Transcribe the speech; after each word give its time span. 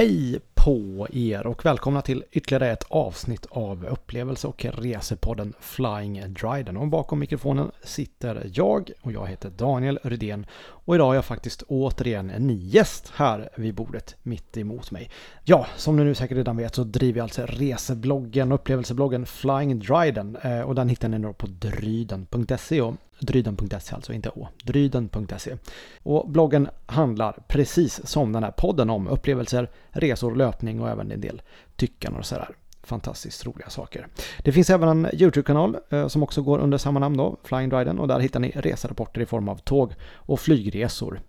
Hej 0.00 0.40
på 0.54 1.06
er 1.12 1.46
och 1.46 1.64
välkomna 1.64 2.02
till 2.02 2.24
ytterligare 2.30 2.72
ett 2.72 2.84
avsnitt 2.88 3.46
av 3.50 3.86
upplevelse 3.86 4.46
och 4.46 4.64
resepodden 4.64 5.54
Flying 5.60 6.34
Dryden. 6.34 6.76
Och 6.76 6.88
bakom 6.88 7.18
mikrofonen 7.18 7.70
sitter 7.82 8.50
jag 8.52 8.90
och 9.00 9.12
jag 9.12 9.26
heter 9.26 9.50
Daniel 9.50 9.98
Rydén 10.02 10.46
och 10.58 10.94
idag 10.94 11.06
har 11.06 11.14
jag 11.14 11.24
faktiskt 11.24 11.62
återigen 11.62 12.30
en 12.30 12.46
ny 12.46 12.66
gäst 12.66 13.12
här 13.14 13.48
vid 13.56 13.74
bordet 13.74 14.16
mitt 14.22 14.56
emot 14.56 14.90
mig. 14.90 15.10
Ja, 15.44 15.66
som 15.76 15.96
ni 15.96 16.04
nu 16.04 16.14
säkert 16.14 16.36
redan 16.36 16.56
vet 16.56 16.74
så 16.74 16.84
driver 16.84 17.18
jag 17.18 17.24
alltså 17.24 17.46
resebloggen 17.46 18.52
och 18.52 18.60
upplevelsebloggen 18.60 19.26
Flying 19.26 19.78
Dryden 19.78 20.36
eh, 20.42 20.60
och 20.60 20.74
den 20.74 20.88
hittar 20.88 21.08
ni 21.08 21.18
då 21.18 21.32
på 21.32 21.46
dryden.se 21.46 22.80
och 22.80 22.94
Dryden.se 23.20 23.94
alltså, 23.94 24.12
inte 24.12 24.28
å. 24.28 24.48
Dryden.se. 24.64 25.56
Och 26.02 26.28
bloggen 26.28 26.68
handlar 26.86 27.42
precis 27.48 28.06
som 28.06 28.32
den 28.32 28.42
här 28.42 28.50
podden 28.50 28.90
om 28.90 29.08
upplevelser, 29.08 29.70
resor, 29.90 30.34
löpning 30.34 30.80
och 30.80 30.88
även 30.88 31.12
en 31.12 31.20
del 31.20 31.42
tyckande 31.76 32.18
och 32.18 32.26
sådär. 32.26 32.48
Fantastiskt 32.82 33.46
roliga 33.46 33.70
saker. 33.70 34.06
Det 34.38 34.52
finns 34.52 34.70
även 34.70 34.88
en 34.88 35.08
YouTube-kanal 35.12 35.76
eh, 35.90 36.08
som 36.08 36.22
också 36.22 36.42
går 36.42 36.58
under 36.58 36.78
samma 36.78 37.00
namn 37.00 37.16
då, 37.16 37.36
Flying 37.44 37.68
Dryden, 37.68 37.98
och 37.98 38.08
där 38.08 38.20
hittar 38.20 38.40
ni 38.40 38.50
reserapporter 38.54 39.20
i 39.20 39.26
form 39.26 39.48
av 39.48 39.56
tåg 39.56 39.94
och 40.14 40.40
flygresor. 40.40 41.20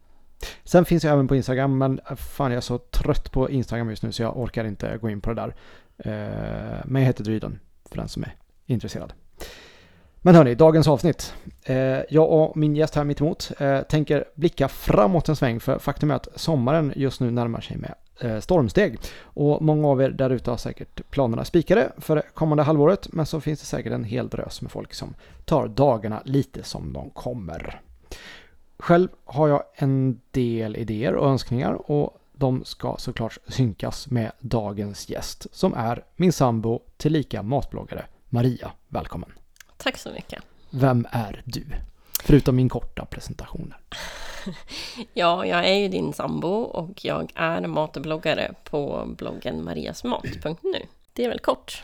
Sen 0.64 0.86
finns 0.86 1.04
jag 1.04 1.14
även 1.14 1.28
på 1.28 1.36
Instagram, 1.36 1.78
men 1.78 2.00
fan 2.18 2.52
jag 2.52 2.58
är 2.58 2.62
så 2.62 2.78
trött 2.78 3.32
på 3.32 3.50
Instagram 3.50 3.90
just 3.90 4.04
nu 4.04 4.12
så 4.12 4.22
jag 4.22 4.38
orkar 4.38 4.66
inte 4.66 4.98
gå 4.98 5.10
in 5.10 5.22
på 5.22 5.34
det 5.34 5.42
där. 5.42 5.56
Eh, 5.98 6.82
men 6.86 7.02
jag 7.02 7.08
heter 7.08 7.24
Dryden, 7.24 7.60
för 7.90 7.98
den 7.98 8.08
som 8.08 8.24
är 8.24 8.36
intresserad. 8.66 9.14
Men 10.24 10.36
hörni, 10.36 10.56
dagens 10.56 10.88
avsnitt. 10.88 11.34
Eh, 11.64 12.00
jag 12.10 12.32
och 12.32 12.58
min 12.58 12.76
gäst 12.76 12.96
här 12.96 13.04
mittemot 13.04 13.52
eh, 13.60 13.82
tänker 13.82 14.26
blicka 14.36 14.68
framåt 14.68 15.30
en 15.30 15.36
sväng 15.36 15.60
för 15.60 15.80
faktum 15.80 16.12
är 16.12 16.16
att 16.16 16.28
sommaren 16.36 16.94
just 16.96 17.22
nu 17.22 17.32
närmar 17.32 17.62
sig 17.62 17.78
med 17.78 17.94
eh, 18.20 18.40
stormsteg. 18.40 18.98
Och 19.24 19.62
många 19.62 19.88
av 19.88 20.02
er 20.02 20.10
där 20.10 20.30
ute 20.30 20.50
har 20.50 20.58
säkert 20.58 21.10
planerna 21.10 21.46
spikade 21.46 21.92
för 21.98 22.16
det 22.16 22.24
kommande 22.34 22.64
halvåret 22.64 23.14
men 23.14 23.26
så 23.26 23.42
finns 23.42 23.60
det 23.60 23.66
säkert 23.66 23.94
en 23.94 24.04
hel 24.04 24.30
drös 24.30 24.62
med 24.62 24.72
folk 24.72 24.94
som 24.94 25.14
tar 25.46 25.68
dagarna 25.68 26.22
lite 26.26 26.64
som 26.64 26.94
de 26.94 27.10
kommer. 27.10 27.82
Själv 28.78 29.08
har 29.26 29.48
jag 29.48 29.64
en 29.76 30.22
del 30.32 30.76
idéer 30.76 31.16
och 31.16 31.30
önskningar 31.30 31.92
och 31.92 32.18
de 32.34 32.64
ska 32.66 32.96
såklart 32.98 33.38
synkas 33.48 34.10
med 34.10 34.32
dagens 34.40 35.10
gäst 35.10 35.48
som 35.52 35.74
är 35.74 36.04
min 36.16 36.34
sambo 36.34 36.80
tillika 36.98 37.44
matbloggare 37.44 38.06
Maria. 38.30 38.72
Välkommen! 38.88 39.30
Tack 39.92 40.00
så 40.00 40.12
mycket. 40.12 40.44
Vem 40.70 41.08
är 41.12 41.42
du? 41.46 41.66
Förutom 42.24 42.56
min 42.56 42.70
korta 42.70 43.06
presentation. 43.06 43.74
ja, 45.14 45.46
jag 45.46 45.70
är 45.70 45.74
ju 45.74 45.88
din 45.88 46.14
sambo 46.14 46.48
och 46.48 47.06
jag 47.06 47.32
är 47.36 47.68
matbloggare 47.68 48.54
på 48.64 49.06
bloggen 49.18 49.64
mariasmat.nu. 49.64 50.86
Det 51.14 51.26
är 51.26 51.30
väl 51.30 51.40
kort 51.40 51.84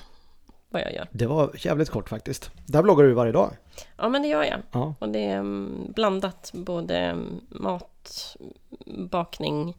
vad 0.69 0.81
jag 0.81 0.94
gör. 0.94 1.08
Det 1.11 1.25
var 1.25 1.52
jävligt 1.58 1.89
kort 1.89 2.09
faktiskt. 2.09 2.52
Där 2.66 2.83
bloggar 2.83 3.03
du 3.03 3.13
varje 3.13 3.31
dag. 3.31 3.52
Ja, 3.97 4.09
men 4.09 4.22
det 4.22 4.28
gör 4.28 4.44
jag. 4.44 4.59
Ja. 4.72 4.94
Och 5.00 5.09
det 5.09 5.25
är 5.25 5.38
mm, 5.38 5.91
blandat 5.95 6.52
både 6.53 7.17
mat, 7.50 8.35
bakning 8.85 9.75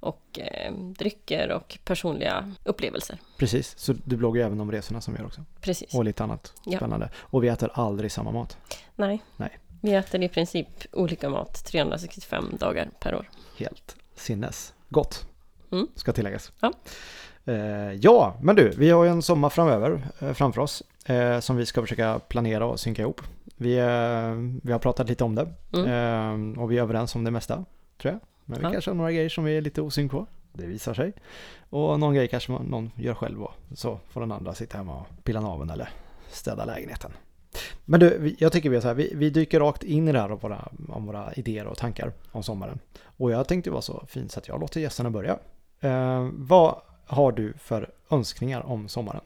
och 0.00 0.38
eh, 0.38 0.72
drycker 0.74 1.50
och 1.52 1.78
personliga 1.84 2.52
upplevelser. 2.64 3.18
Precis, 3.36 3.78
så 3.78 3.94
du 4.04 4.16
bloggar 4.16 4.46
även 4.46 4.60
om 4.60 4.72
resorna 4.72 5.00
som 5.00 5.14
vi 5.14 5.20
gör 5.20 5.26
också? 5.26 5.44
Precis. 5.60 5.94
Och 5.94 6.04
lite 6.04 6.24
annat 6.24 6.52
spännande. 6.76 7.08
Ja. 7.12 7.18
Och 7.20 7.44
vi 7.44 7.48
äter 7.48 7.70
aldrig 7.74 8.12
samma 8.12 8.30
mat? 8.30 8.58
Nej. 8.96 9.22
Nej. 9.36 9.58
Vi 9.80 9.94
äter 9.94 10.22
i 10.22 10.28
princip 10.28 10.68
olika 10.92 11.30
mat 11.30 11.64
365 11.64 12.44
dagar 12.58 12.90
per 13.00 13.14
år. 13.14 13.28
Helt 13.56 13.96
sinnes. 14.14 14.74
Gott, 14.88 15.26
mm. 15.72 15.86
ska 15.94 16.12
tilläggas. 16.12 16.52
Ja. 16.60 16.72
Eh, 17.44 17.92
ja, 17.92 18.36
men 18.42 18.56
du, 18.56 18.68
vi 18.70 18.90
har 18.90 19.04
ju 19.04 19.10
en 19.10 19.22
sommar 19.22 19.50
framöver 19.50 20.02
eh, 20.18 20.32
framför 20.32 20.60
oss 20.60 20.82
eh, 21.04 21.40
som 21.40 21.56
vi 21.56 21.66
ska 21.66 21.80
försöka 21.80 22.18
planera 22.18 22.66
och 22.66 22.80
synka 22.80 23.02
ihop. 23.02 23.20
Vi, 23.56 23.78
eh, 23.78 24.60
vi 24.62 24.72
har 24.72 24.78
pratat 24.78 25.08
lite 25.08 25.24
om 25.24 25.34
det 25.34 25.48
mm. 25.72 25.86
Eh, 25.86 26.62
och 26.62 26.72
vi 26.72 26.78
är 26.78 26.82
överens 26.82 27.14
om 27.14 27.24
det 27.24 27.30
mesta, 27.30 27.64
tror 27.98 28.12
jag. 28.12 28.20
Men 28.48 28.58
vi 28.58 28.64
ja. 28.64 28.72
kanske 28.72 28.90
har 28.90 28.94
några 28.94 29.12
grejer 29.12 29.28
som 29.28 29.44
vi 29.44 29.56
är 29.56 29.60
lite 29.60 29.82
osynk 29.82 30.10
på. 30.10 30.26
Det 30.52 30.66
visar 30.66 30.94
sig. 30.94 31.12
Och 31.70 32.00
någon 32.00 32.14
grej 32.14 32.28
kanske 32.28 32.52
någon 32.52 32.90
gör 32.96 33.14
själv 33.14 33.42
och 33.42 33.52
så 33.74 33.98
får 34.08 34.20
den 34.20 34.32
andra 34.32 34.54
sitta 34.54 34.78
hemma 34.78 35.00
och 35.00 35.24
pilla 35.24 35.40
naveln 35.40 35.70
eller 35.70 35.88
städa 36.28 36.64
lägenheten. 36.64 37.10
Men 37.84 38.00
du, 38.00 38.36
jag 38.38 38.52
tycker 38.52 38.70
vi 38.70 38.76
är 38.76 38.80
så 38.80 38.88
här, 38.88 38.94
vi, 38.94 39.12
vi 39.14 39.30
dyker 39.30 39.60
rakt 39.60 39.82
in 39.82 40.08
i 40.08 40.12
det 40.12 40.20
här 40.20 40.32
om 40.32 40.38
våra, 40.38 40.68
om 40.88 41.06
våra 41.06 41.32
idéer 41.32 41.66
och 41.66 41.78
tankar 41.78 42.12
om 42.32 42.42
sommaren. 42.42 42.78
Och 43.04 43.30
jag 43.30 43.48
tänkte 43.48 43.70
vara 43.70 43.82
så 43.82 44.04
fint 44.08 44.32
så 44.32 44.38
att 44.38 44.48
jag 44.48 44.60
låter 44.60 44.80
gästerna 44.80 45.10
börja. 45.10 45.38
Eh, 45.80 46.28
vad 46.32 46.80
har 47.06 47.32
du 47.32 47.52
för 47.58 47.90
önskningar 48.10 48.66
om 48.66 48.88
sommaren? 48.88 49.22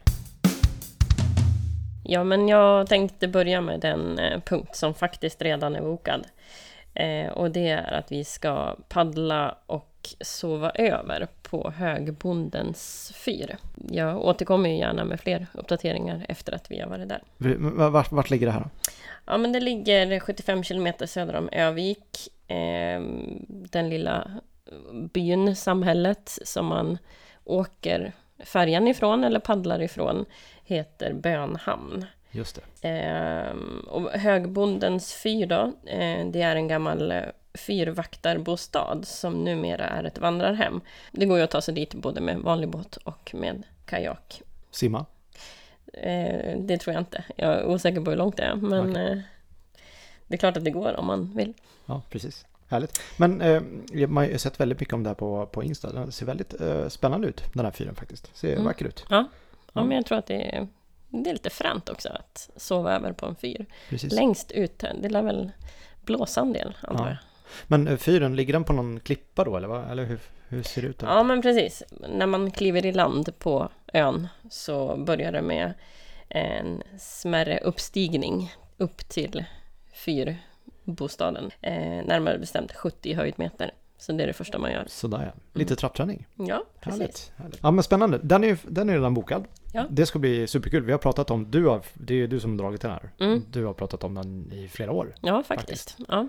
Ja, 2.04 2.24
men 2.24 2.48
jag 2.48 2.86
tänkte 2.86 3.28
börja 3.28 3.60
med 3.60 3.80
den 3.80 4.18
eh, 4.18 4.40
punkt 4.40 4.76
som 4.76 4.94
faktiskt 4.94 5.42
redan 5.42 5.76
är 5.76 5.82
bokad. 5.82 6.26
Eh, 6.94 7.32
och 7.32 7.50
det 7.50 7.68
är 7.68 7.92
att 7.92 8.12
vi 8.12 8.24
ska 8.24 8.76
paddla 8.88 9.58
och 9.66 10.08
sova 10.20 10.70
över 10.70 11.28
på 11.42 11.70
Högbondens 11.70 13.12
fyr. 13.14 13.56
Jag 13.90 14.24
återkommer 14.24 14.70
ju 14.70 14.76
gärna 14.76 15.04
med 15.04 15.20
fler 15.20 15.46
uppdateringar 15.52 16.26
efter 16.28 16.52
att 16.52 16.70
vi 16.70 16.80
har 16.80 16.88
varit 16.88 17.08
där. 17.08 17.22
Vart, 17.90 18.12
vart 18.12 18.30
ligger 18.30 18.46
det 18.46 18.52
här? 18.52 18.68
Ja, 19.24 19.38
men 19.38 19.52
det 19.52 19.60
ligger 19.60 20.20
75 20.20 20.64
kilometer 20.64 21.06
söder 21.06 21.36
om 21.36 21.48
Övik. 21.52 22.28
Eh, 22.48 23.00
den 23.48 23.90
lilla 23.90 24.30
byn, 25.12 25.56
samhället 25.56 26.38
som 26.44 26.66
man 26.66 26.98
åker 27.44 28.12
färjan 28.38 28.88
ifrån 28.88 29.24
eller 29.24 29.40
paddlar 29.40 29.82
ifrån 29.82 30.24
heter 30.64 31.12
Bönhamn. 31.12 32.06
Just 32.32 32.60
det. 32.80 32.88
Eh, 32.88 33.56
och 33.88 34.10
Högbondens 34.10 35.14
fyr 35.14 35.46
då, 35.46 35.72
eh, 35.86 36.26
det 36.26 36.42
är 36.42 36.56
en 36.56 36.68
gammal 36.68 37.12
eh, 37.12 37.22
fyrvaktarbostad 37.54 39.02
som 39.02 39.44
numera 39.44 39.84
är 39.84 40.04
ett 40.04 40.18
vandrarhem. 40.18 40.80
Det 41.10 41.26
går 41.26 41.38
ju 41.38 41.44
att 41.44 41.50
ta 41.50 41.60
sig 41.60 41.74
dit 41.74 41.94
både 41.94 42.20
med 42.20 42.38
vanlig 42.38 42.68
båt 42.68 42.96
och 42.96 43.34
med 43.34 43.62
kajak. 43.84 44.42
Simma? 44.70 45.06
Eh, 45.92 46.58
det 46.58 46.78
tror 46.78 46.94
jag 46.94 47.00
inte. 47.00 47.24
Jag 47.36 47.52
är 47.52 47.66
osäker 47.66 48.00
på 48.00 48.10
hur 48.10 48.18
långt 48.18 48.36
det 48.36 48.42
är, 48.42 48.54
men 48.54 48.90
okay. 48.90 49.22
Det 50.26 50.34
är 50.34 50.38
klart 50.38 50.56
att 50.56 50.64
det 50.64 50.70
går 50.70 50.96
om 50.96 51.06
man 51.06 51.32
vill. 51.36 51.54
Ja, 51.86 52.02
precis. 52.10 52.46
Härligt. 52.68 53.00
Men 53.16 53.40
eh, 53.40 53.62
man 54.08 54.30
har 54.30 54.38
sett 54.38 54.60
väldigt 54.60 54.80
mycket 54.80 54.94
om 54.94 55.02
det 55.02 55.10
här 55.10 55.14
på, 55.14 55.46
på 55.46 55.62
Insta. 55.62 55.92
Den 55.92 56.12
ser 56.12 56.26
väldigt 56.26 56.60
eh, 56.60 56.88
spännande 56.88 57.28
ut, 57.28 57.44
den 57.52 57.64
här 57.64 57.72
fyren 57.72 57.94
faktiskt. 57.94 58.36
Ser 58.36 58.52
mm. 58.52 58.64
vacker 58.64 58.84
ut. 58.84 59.04
Ja. 59.08 59.16
ja, 59.16 59.26
ja, 59.72 59.84
men 59.84 59.96
jag 59.96 60.06
tror 60.06 60.18
att 60.18 60.26
det 60.26 60.56
är 60.56 60.68
det 61.12 61.30
är 61.30 61.34
lite 61.34 61.50
fränt 61.50 61.88
också 61.88 62.08
att 62.08 62.50
sova 62.56 62.96
över 62.96 63.12
på 63.12 63.26
en 63.26 63.36
fyr. 63.36 63.66
Precis. 63.88 64.12
Längst 64.12 64.52
ut, 64.52 64.78
det 64.78 65.08
lär 65.08 65.22
väl 65.22 65.50
blåsa 66.04 66.40
en 66.40 66.52
del 66.52 66.74
antar 66.80 67.04
ja. 67.04 67.10
jag. 67.10 67.18
Men 67.66 67.88
eh, 67.88 67.96
fyren, 67.96 68.36
ligger 68.36 68.52
den 68.52 68.64
på 68.64 68.72
någon 68.72 69.00
klippa 69.00 69.44
då 69.44 69.56
eller, 69.56 69.68
vad? 69.68 69.90
eller 69.90 70.04
hur, 70.04 70.20
hur 70.48 70.62
ser 70.62 70.82
det 70.82 70.88
ut? 70.88 70.98
Då? 70.98 71.06
Ja 71.06 71.22
men 71.22 71.42
precis. 71.42 71.82
När 72.08 72.26
man 72.26 72.50
kliver 72.50 72.86
i 72.86 72.92
land 72.92 73.38
på 73.38 73.68
ön 73.92 74.28
så 74.50 74.96
börjar 74.96 75.32
det 75.32 75.42
med 75.42 75.74
en 76.28 76.82
smärre 76.98 77.58
uppstigning 77.58 78.52
upp 78.76 79.08
till 79.08 79.44
fyrbostaden. 79.92 81.50
Eh, 81.60 82.04
närmare 82.04 82.38
bestämt 82.38 82.72
70 82.72 83.14
höjdmeter. 83.14 83.74
Så 83.98 84.12
det 84.12 84.22
är 84.22 84.26
det 84.26 84.32
första 84.32 84.58
man 84.58 84.72
gör. 84.72 84.84
Sådär 84.88 85.32
ja. 85.34 85.40
Lite 85.52 85.72
mm. 85.72 85.76
trappträning. 85.76 86.26
Ja, 86.34 86.64
precis. 86.80 87.00
Härligt, 87.00 87.32
härligt. 87.36 87.58
Ja 87.62 87.70
men 87.70 87.82
spännande. 87.84 88.20
Den 88.22 88.44
är, 88.44 88.58
den 88.62 88.88
är 88.88 88.94
redan 88.94 89.14
bokad. 89.14 89.44
Ja. 89.72 89.86
Det 89.90 90.06
ska 90.06 90.18
bli 90.18 90.46
superkul. 90.46 90.84
Vi 90.84 90.92
har 90.92 90.98
pratat 90.98 91.30
om, 91.30 91.50
du 91.50 91.66
har, 91.66 91.82
det 91.94 92.14
är 92.14 92.26
du 92.26 92.40
som 92.40 92.50
har 92.50 92.58
dragit 92.58 92.80
den 92.80 92.90
här. 92.90 93.10
Mm. 93.18 93.44
Du 93.50 93.64
har 93.64 93.74
pratat 93.74 94.04
om 94.04 94.14
den 94.14 94.52
i 94.52 94.68
flera 94.68 94.92
år. 94.92 95.14
Ja, 95.20 95.42
faktiskt. 95.42 95.90
faktiskt. 95.90 96.08
Ja. 96.08 96.28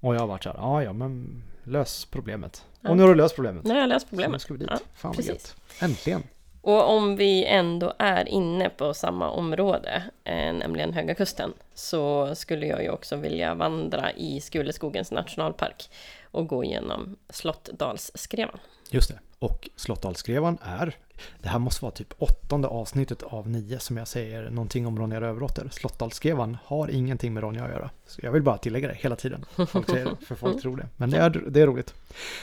Och 0.00 0.14
jag 0.14 0.20
har 0.20 0.26
varit 0.26 0.42
så 0.42 0.48
här, 0.48 0.56
ja 0.56 0.82
ja 0.82 0.92
men 0.92 1.42
lös 1.64 2.04
problemet. 2.04 2.64
Ja. 2.80 2.90
Och 2.90 2.96
nu 2.96 3.02
har 3.02 3.08
du 3.08 3.14
löst 3.14 3.34
problemet. 3.34 3.64
Nu 3.64 3.74
har 3.74 3.80
jag 3.80 3.88
löst 3.88 4.08
problemet. 4.08 4.40
Så 4.40 4.44
ska 4.44 4.54
vi 4.54 4.60
dit. 4.60 4.68
Ja, 4.70 4.78
Fan 4.94 5.14
vad 5.16 5.24
gött. 5.24 5.56
Äntligen. 5.80 6.22
Och 6.62 6.90
om 6.90 7.16
vi 7.16 7.44
ändå 7.44 7.92
är 7.98 8.28
inne 8.28 8.70
på 8.70 8.94
samma 8.94 9.30
område, 9.30 10.02
eh, 10.24 10.52
nämligen 10.52 10.92
Höga 10.92 11.14
Kusten, 11.14 11.52
så 11.74 12.34
skulle 12.34 12.66
jag 12.66 12.82
ju 12.82 12.90
också 12.90 13.16
vilja 13.16 13.54
vandra 13.54 14.12
i 14.12 14.40
Skuleskogens 14.40 15.10
nationalpark 15.10 15.90
och 16.30 16.46
gå 16.46 16.64
igenom 16.64 17.16
Slottdalsskrevan. 17.28 18.58
Just 18.90 19.08
det. 19.08 19.18
Och 19.40 19.68
Slottdalsskrevan 19.76 20.58
är, 20.62 20.96
det 21.42 21.48
här 21.48 21.58
måste 21.58 21.84
vara 21.84 21.92
typ 21.92 22.14
åttonde 22.18 22.68
avsnittet 22.68 23.22
av 23.22 23.48
nio 23.48 23.78
som 23.78 23.96
jag 23.96 24.08
säger 24.08 24.50
någonting 24.50 24.86
om 24.86 24.98
Ronja 24.98 25.20
Rövardotter. 25.20 25.68
Slottdalsskrevan 25.72 26.56
har 26.64 26.88
ingenting 26.88 27.34
med 27.34 27.42
Ronja 27.42 27.64
att 27.64 27.70
göra. 27.70 27.90
Så 28.06 28.20
jag 28.22 28.32
vill 28.32 28.42
bara 28.42 28.58
tillägga 28.58 28.88
det 28.88 28.94
hela 28.94 29.16
tiden. 29.16 29.44
Folk 29.68 29.90
säger 29.90 30.04
det, 30.04 30.26
för 30.26 30.34
folk 30.34 30.62
tror 30.62 30.76
det. 30.76 30.88
Men 30.96 31.10
det 31.10 31.18
är, 31.18 31.30
det 31.48 31.60
är 31.60 31.66
roligt. 31.66 31.94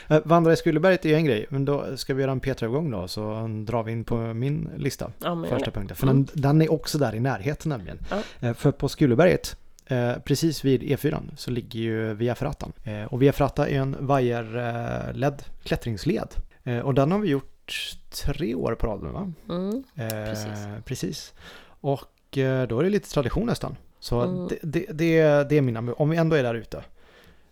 Eh, 0.07 0.19
vandra 0.25 0.53
i 0.53 0.55
Skulleberget 0.55 1.05
är 1.05 1.15
en 1.15 1.25
grej, 1.25 1.45
men 1.49 1.65
då 1.65 1.97
ska 1.97 2.13
vi 2.13 2.21
göra 2.21 2.31
en 2.31 2.39
Petra-övergång 2.39 2.91
då, 2.91 3.07
så 3.07 3.47
drar 3.65 3.83
vi 3.83 3.91
in 3.91 4.03
på 4.03 4.17
min 4.17 4.69
lista. 4.77 5.11
Ja, 5.19 5.45
första 5.49 5.71
punkten. 5.71 5.97
För 5.97 6.07
den, 6.07 6.27
den, 6.33 6.61
är 6.61 6.71
också 6.71 6.97
där 6.97 7.15
i 7.15 7.19
närheten 7.19 7.69
nämligen. 7.69 7.99
Ja. 8.09 8.47
Eh, 8.47 8.53
för 8.53 8.71
på 8.71 8.89
Skulleberget 8.89 9.57
Eh, 9.89 10.13
precis 10.23 10.65
vid 10.65 10.83
E4 10.83 11.21
så 11.37 11.51
ligger 11.51 11.79
ju 11.79 12.13
Via 12.13 12.35
Ferratan. 12.35 12.73
Eh, 12.83 13.03
och 13.03 13.21
Via 13.21 13.33
Ferrata 13.33 13.69
är 13.69 13.79
en 13.79 13.95
vajerledd 13.99 15.43
klättringsled. 15.63 16.27
Eh, 16.67 16.79
och 16.79 16.93
den 16.93 17.11
har 17.11 17.19
vi 17.19 17.29
gjort 17.29 17.97
tre 18.11 18.55
år 18.55 18.75
på 18.75 18.87
raden 18.87 19.13
va? 19.13 19.33
Mm. 19.49 19.83
Eh, 19.95 20.07
Precis. 20.09 20.65
precis. 20.85 21.33
Och 21.81 22.37
eh, 22.37 22.67
då 22.67 22.79
är 22.79 22.83
det 22.83 22.89
lite 22.89 23.09
tradition 23.09 23.45
nästan. 23.45 23.75
Så 23.99 24.21
Mm. 24.21 24.47
det, 24.47 24.57
det, 24.63 24.85
det, 24.93 25.49
det 25.49 25.57
är 25.57 25.61
mina, 25.61 25.93
om 25.93 26.09
vi 26.09 26.17
ändå 26.17 26.35
är 26.35 26.43
där 26.43 26.55
ute 26.55 26.83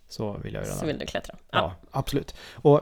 så 0.08 0.38
vill 0.44 0.54
jag 0.54 0.64
göra 0.66 0.76
Så 0.76 0.82
det. 0.82 0.88
vill 0.88 1.00
du 1.00 1.06
klättra? 1.06 1.36
Ja, 1.52 1.76
absolut. 1.92 2.36
Och 2.54 2.82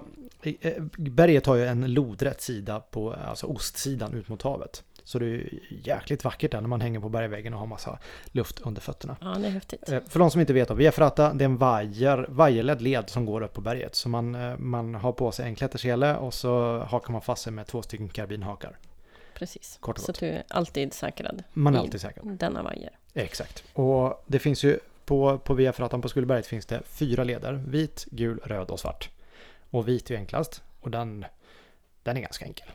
berget 0.98 1.46
har 1.46 1.56
ju 1.56 1.66
en 1.66 1.94
lodrätt 1.94 2.42
sida 2.42 2.80
på 2.80 3.14
alltså 3.14 3.46
ostsidan 3.48 4.14
ut 4.14 4.28
mot 4.30 4.42
havet. 4.42 4.84
Så 5.04 5.20
det 5.20 5.26
är 5.26 5.50
jäkligt 5.70 6.24
vackert 6.24 6.52
där 6.52 6.62
när 6.62 6.68
man 6.68 6.82
hänger 6.82 7.00
på 7.00 7.10
bergväggen 7.10 7.54
och 7.54 7.60
har 7.60 7.68
massa 7.68 8.00
luft 8.32 8.60
under 8.60 8.82
fötterna. 8.82 9.18
Ja, 9.22 9.28
det 9.28 9.48
är 9.48 9.52
häftigt. 9.52 9.90
Eh, 9.90 10.00
För 10.08 10.20
de 10.20 10.32
som 10.32 10.42
inte 10.42 10.54
vet, 10.54 10.68
då, 10.68 10.74
Via 10.74 10.92
Ferrata 10.92 11.34
det 11.34 11.44
är 11.44 11.46
en 11.46 11.58
vajer, 11.58 12.26
vajerledd 12.30 12.82
led 12.82 13.10
som 13.10 13.26
går 13.26 13.42
upp 13.42 13.54
på 13.54 13.62
berget. 13.62 13.96
Så 13.96 14.10
man, 14.10 14.36
eh, 14.36 14.58
man 14.58 14.96
har 14.96 15.12
på 15.12 15.32
sig 15.32 15.46
en 15.46 15.56
klättersele 15.56 16.16
och 16.16 16.34
så 16.34 16.80
hakar 16.80 17.12
man 17.12 17.22
fast 17.22 17.44
sig 17.44 17.54
med 17.54 17.68
två 17.68 17.82
stycken 17.82 18.10
karbinhakar. 18.10 18.78
Precis. 19.34 19.78
Kort 19.82 19.98
Så 20.00 20.08
gott. 20.12 20.20
du 20.20 20.28
är 20.28 20.44
alltid 20.48 20.94
säkrad 20.94 21.44
Man 21.54 21.76
är 21.76 21.80
alltid 21.80 22.02
säker. 22.02 22.22
denna 22.26 22.64
vajer. 22.64 22.90
Exakt. 23.14 23.64
Och 23.74 24.24
det 24.28 24.40
finns 24.40 24.64
ju 24.64 24.80
på, 25.06 25.38
på 25.38 25.54
Via 25.54 25.74
Ferratan 25.74 26.02
på 26.02 26.10
Skullberget 26.10 26.48
finns 26.48 26.66
det 26.66 26.82
fyra 26.86 27.24
leder. 27.24 27.54
Vit, 27.54 28.06
gul, 28.12 28.40
röd 28.44 28.70
och 28.70 28.80
svart. 28.80 29.10
Och 29.70 29.88
vit 29.88 30.10
är 30.10 30.14
ju 30.14 30.20
enklast. 30.20 30.62
Och 30.82 30.92
den, 30.92 31.26
den 32.04 32.18
är 32.18 32.22
ganska 32.22 32.46
enkel. 32.46 32.68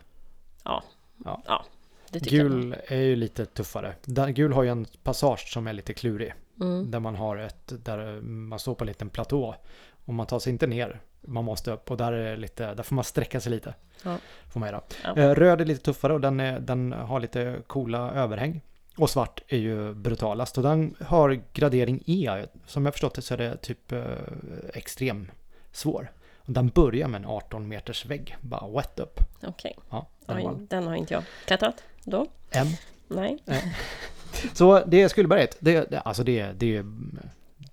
Det 0.63 0.79
tycker 1.25 1.31
jag. 1.47 1.65
Gul 2.13 2.77
är 2.87 3.01
ju 3.01 3.17
lite 3.17 3.47
tuffare. 3.47 3.95
Gul 4.29 4.53
har 4.53 4.63
ju 4.63 4.69
en 4.69 4.87
passage 5.03 5.53
som 5.53 5.67
är 5.67 5.73
lite 5.73 5.95
klurig. 5.95 6.35
Mm. 6.61 6.91
Där 6.91 7.01
man 7.01 7.15
har 7.15 7.37
ett, 7.37 7.73
där 7.85 8.21
man 8.21 8.59
står 8.59 8.75
på 8.75 8.85
en 8.85 8.89
liten 8.89 9.11
platå. 9.11 9.55
Och 10.05 10.15
man 10.15 10.27
tar 10.27 10.39
sig 10.39 10.53
inte 10.53 10.67
ner. 10.67 11.01
Man 11.21 11.45
måste 11.45 11.71
upp 11.71 11.91
och 11.91 11.97
där, 11.97 12.13
är 12.13 12.31
det 12.31 12.37
lite, 12.37 12.75
där 12.75 12.83
får 12.83 12.95
man 12.95 13.05
sträcka 13.05 13.41
sig 13.41 13.53
lite. 13.53 13.75
Ja. 14.03 14.19
Får 14.53 14.61
man 14.61 14.69
göra. 14.69 14.83
Ja. 15.05 15.17
Eh, 15.17 15.35
Röd 15.35 15.61
är 15.61 15.65
lite 15.65 15.85
tuffare 15.85 16.15
och 16.15 16.21
den, 16.21 16.41
är, 16.41 16.61
den 16.61 16.93
har 16.93 17.21
lite 17.21 17.63
coola 17.67 18.11
överhäng. 18.11 18.61
Och 18.97 19.11
svart 19.11 19.43
är 19.49 19.59
ju 19.59 19.95
brutalast 19.95 20.57
och 20.57 20.63
den 20.63 20.95
har 21.01 21.41
gradering 21.53 22.03
E. 22.07 22.47
Som 22.67 22.85
jag 22.85 22.95
förstått 22.95 23.15
det 23.15 23.23
så 23.23 23.35
är 23.35 23.39
det 23.39 23.57
typ 23.57 23.93
eh, 23.93 24.03
extrem 24.75 25.31
svår. 25.73 26.13
Och 26.37 26.53
den 26.53 26.69
börjar 26.69 27.09
med 27.09 27.19
en 27.19 27.27
18 27.27 27.69
meters 27.69 28.07
vägg. 28.07 28.37
Bara 28.41 28.69
wet 28.69 28.99
upp. 28.99 29.21
Okej. 29.43 29.77
Ja, 29.91 30.07
den 30.27 30.67
Den 30.67 30.87
har 30.87 30.95
inte 30.95 31.15
jag 31.15 31.23
klättrat 31.47 31.85
då. 32.09 32.27
M. 32.51 32.67
Nej. 33.09 33.39
Så 34.55 34.85
det 34.87 35.03
är 35.03 35.09
Skullberget. 35.09 35.57
Det, 35.61 35.91
det, 35.91 36.01
alltså 36.01 36.25
det, 36.25 36.53
det, 36.53 36.83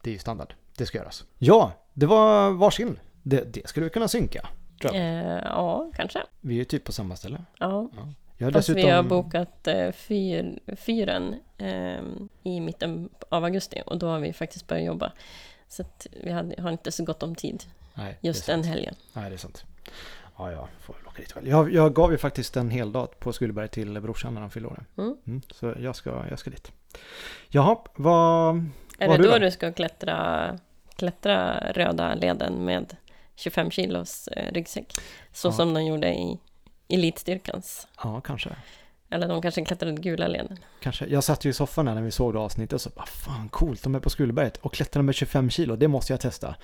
det 0.01 0.09
är 0.09 0.13
ju 0.13 0.19
standard. 0.19 0.53
Det 0.77 0.85
ska 0.85 0.97
göras. 0.97 1.25
Ja, 1.37 1.71
det 1.93 2.05
var 2.05 2.51
varsin. 2.51 2.99
Det, 3.23 3.53
det 3.53 3.67
skulle 3.67 3.83
vi 3.83 3.89
kunna 3.89 4.07
synka. 4.07 4.47
Tror 4.81 4.95
jag. 4.95 5.03
Eh, 5.05 5.43
ja, 5.43 5.91
kanske. 5.95 6.19
Vi 6.41 6.53
är 6.53 6.57
ju 6.57 6.65
typ 6.65 6.83
på 6.83 6.91
samma 6.91 7.15
ställe. 7.15 7.41
Ja. 7.59 7.89
Jag 8.37 8.47
har 8.47 8.51
Fast 8.51 8.67
dessutom... 8.67 8.89
vi 8.89 8.95
har 8.95 9.03
bokat 9.03 9.67
eh, 9.67 9.91
fyr, 9.91 10.59
fyren 10.75 11.35
eh, 11.57 12.01
i 12.43 12.59
mitten 12.59 13.09
av 13.29 13.43
augusti 13.43 13.81
och 13.85 13.97
då 13.97 14.07
har 14.07 14.19
vi 14.19 14.33
faktiskt 14.33 14.67
börjat 14.67 14.85
jobba. 14.85 15.11
Så 15.67 15.83
vi 16.23 16.31
hade, 16.31 16.61
har 16.61 16.71
inte 16.71 16.91
så 16.91 17.03
gott 17.03 17.23
om 17.23 17.35
tid 17.35 17.63
Nej, 17.93 18.17
just 18.21 18.45
den 18.45 18.63
sant. 18.63 18.65
helgen. 18.65 18.95
Nej, 19.13 19.29
det 19.29 19.35
är 19.35 19.37
sant. 19.37 19.63
Ja, 20.37 20.51
ja, 20.51 20.67
får 20.81 20.93
väl 20.93 21.07
åka 21.07 21.21
dit 21.21 21.35
väl. 21.35 21.47
Jag, 21.47 21.73
jag 21.73 21.93
gav 21.93 22.11
ju 22.11 22.17
faktiskt 22.17 22.57
en 22.57 22.69
hel 22.69 22.91
dag 22.91 23.19
på 23.19 23.33
Skullberg 23.33 23.67
till 23.67 24.01
brorsan 24.01 24.33
när 24.33 24.41
han 24.41 24.49
fyllde 24.49 24.69
år. 24.69 24.85
Mm. 24.97 25.17
Mm, 25.27 25.41
så 25.51 25.73
jag 25.79 25.95
ska, 25.95 26.25
jag 26.29 26.39
ska 26.39 26.49
dit. 26.49 26.71
Jaha, 27.49 27.77
vad... 27.95 28.55
Är 28.99 29.07
Vad 29.07 29.07
det 29.07 29.11
har 29.11 29.17
då 29.17 29.23
du 29.23 29.29
då? 29.29 29.37
du 29.45 29.51
ska 29.51 29.71
klättra, 29.73 30.59
klättra 30.95 31.59
röda 31.71 32.15
leden 32.15 32.65
med 32.65 32.95
25 33.35 33.71
kilos 33.71 34.27
eh, 34.27 34.53
ryggsäck? 34.53 34.93
Så 35.33 35.47
Ja. 35.47 35.51
som 35.51 35.73
de 35.73 35.85
gjorde 35.85 36.07
i 36.13 36.39
elitstyrkans. 36.89 37.87
Ja, 38.03 38.21
kanske. 38.21 38.49
Eller 39.09 39.27
de 39.27 39.41
kanske 39.41 39.65
klättrade 39.65 40.01
gula 40.01 40.27
leden. 40.27 40.57
Kanske. 40.81 41.05
Jag 41.05 41.23
satt 41.23 41.45
ju 41.45 41.49
i 41.49 41.53
soffan 41.53 41.85
när 41.85 42.01
vi 42.01 42.11
såg 42.11 42.33
det 42.33 42.39
avsnittet 42.39 42.73
och 42.73 42.81
så 42.81 42.89
bara 42.89 43.05
fan 43.05 43.49
coolt, 43.49 43.83
de 43.83 43.95
är 43.95 43.99
på 43.99 44.09
Skullberget 44.09 44.57
och 44.57 44.73
klättrar 44.73 45.03
med 45.03 45.15
25 45.15 45.49
kilo, 45.49 45.75
det 45.75 45.87
måste 45.87 46.13
jag 46.13 46.19
testa. 46.19 46.55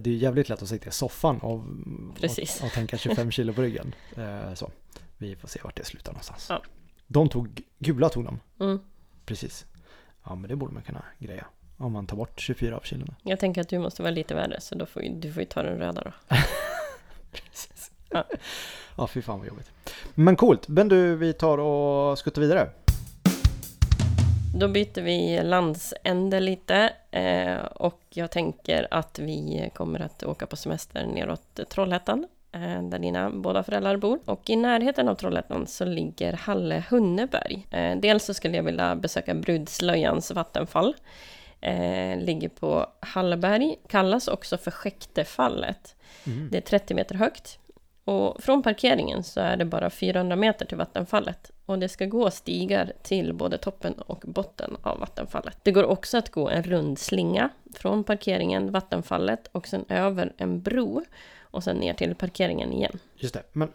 Det 0.00 0.10
är 0.10 0.14
jävligt 0.14 0.48
lätt 0.48 0.62
att 0.62 0.68
sitta 0.68 0.88
i 0.88 0.92
soffan 0.92 1.38
och, 1.38 1.52
och, 1.54 2.64
och 2.64 2.72
tänka 2.72 2.98
25 2.98 3.30
kilo 3.30 3.52
på 3.52 3.62
ryggen. 3.62 3.94
Eh, 4.16 4.54
så. 4.54 4.70
Vi 5.18 5.36
får 5.36 5.48
se 5.48 5.60
vart 5.64 5.76
det 5.76 5.84
slutar 5.84 6.12
någonstans. 6.12 6.46
Ja. 6.48 6.62
De 7.06 7.28
tog, 7.28 7.62
gula 7.78 8.08
tog 8.08 8.24
de, 8.24 8.40
Mm. 8.60 8.78
precis. 9.26 9.66
Ja 10.24 10.34
men 10.34 10.48
det 10.50 10.56
borde 10.56 10.74
man 10.74 10.82
kunna 10.82 11.04
greja. 11.18 11.46
Om 11.76 11.92
man 11.92 12.06
tar 12.06 12.16
bort 12.16 12.40
24 12.40 12.76
av 12.76 12.80
kilona. 12.80 13.14
Jag 13.22 13.40
tänker 13.40 13.60
att 13.60 13.68
du 13.68 13.78
måste 13.78 14.02
vara 14.02 14.10
lite 14.10 14.34
värre 14.34 14.60
så 14.60 14.74
då 14.74 14.86
får 14.86 15.02
ju, 15.02 15.14
du 15.20 15.32
får 15.32 15.42
ju 15.42 15.48
ta 15.48 15.62
den 15.62 15.78
röda 15.78 16.02
då. 16.04 16.36
Precis. 17.32 17.90
Ja. 18.10 18.24
ja, 18.96 19.06
fy 19.06 19.22
fan 19.22 19.38
vad 19.38 19.48
jobbigt. 19.48 19.70
Men 20.14 20.36
coolt, 20.36 20.68
men 20.68 20.88
du, 20.88 21.16
vi 21.16 21.32
tar 21.32 21.58
och 21.58 22.18
skuttar 22.18 22.42
vidare. 22.42 22.70
Då 24.54 24.68
byter 24.68 25.02
vi 25.02 25.42
landsände 25.42 26.40
lite 26.40 26.92
eh, 27.10 27.56
och 27.56 28.00
jag 28.10 28.30
tänker 28.30 28.88
att 28.90 29.18
vi 29.18 29.70
kommer 29.74 30.00
att 30.00 30.22
åka 30.22 30.46
på 30.46 30.56
semester 30.56 31.06
neråt 31.06 31.60
Trollhättan 31.68 32.26
eh, 32.52 32.82
där 32.82 32.98
dina 32.98 33.30
båda 33.30 33.62
föräldrar 33.62 33.96
bor. 33.96 34.18
Och 34.24 34.50
i 34.50 34.56
närheten 34.56 35.08
av 35.08 35.14
Trollhättan 35.14 35.66
så 35.66 35.84
ligger 35.84 36.32
Halle 36.32 36.84
Hunneberg. 36.90 37.66
Eh, 37.70 37.96
dels 37.96 38.24
så 38.24 38.34
skulle 38.34 38.56
jag 38.56 38.64
vilja 38.64 38.96
besöka 38.96 39.34
Brudslöjans 39.34 40.30
vattenfall. 40.30 40.94
Eh, 41.60 42.18
ligger 42.18 42.48
på 42.48 42.86
Halleberg, 43.00 43.76
kallas 43.88 44.28
också 44.28 44.58
för 44.58 44.70
Skäktefallet. 44.70 45.96
Mm. 46.26 46.48
Det 46.50 46.56
är 46.56 46.62
30 46.62 46.94
meter 46.94 47.14
högt. 47.14 47.58
Och 48.10 48.42
från 48.42 48.62
parkeringen 48.62 49.24
så 49.24 49.40
är 49.40 49.56
det 49.56 49.64
bara 49.64 49.90
400 49.90 50.36
meter 50.36 50.66
till 50.66 50.76
vattenfallet. 50.76 51.50
Och 51.66 51.78
det 51.78 51.88
ska 51.88 52.06
gå 52.06 52.30
stigar 52.30 52.92
till 53.02 53.32
både 53.32 53.58
toppen 53.58 53.92
och 53.92 54.24
botten 54.26 54.76
av 54.82 54.98
vattenfallet. 54.98 55.56
Det 55.62 55.72
går 55.72 55.84
också 55.84 56.18
att 56.18 56.30
gå 56.30 56.48
en 56.48 56.62
rund 56.62 56.98
slinga 56.98 57.50
från 57.74 58.04
parkeringen, 58.04 58.72
vattenfallet 58.72 59.48
och 59.52 59.68
sen 59.68 59.84
över 59.88 60.32
en 60.36 60.62
bro. 60.62 61.04
Och 61.40 61.64
sen 61.64 61.76
ner 61.76 61.94
till 61.94 62.14
parkeringen 62.14 62.72
igen. 62.72 62.98
Just 63.14 63.34
det, 63.34 63.42
men 63.52 63.72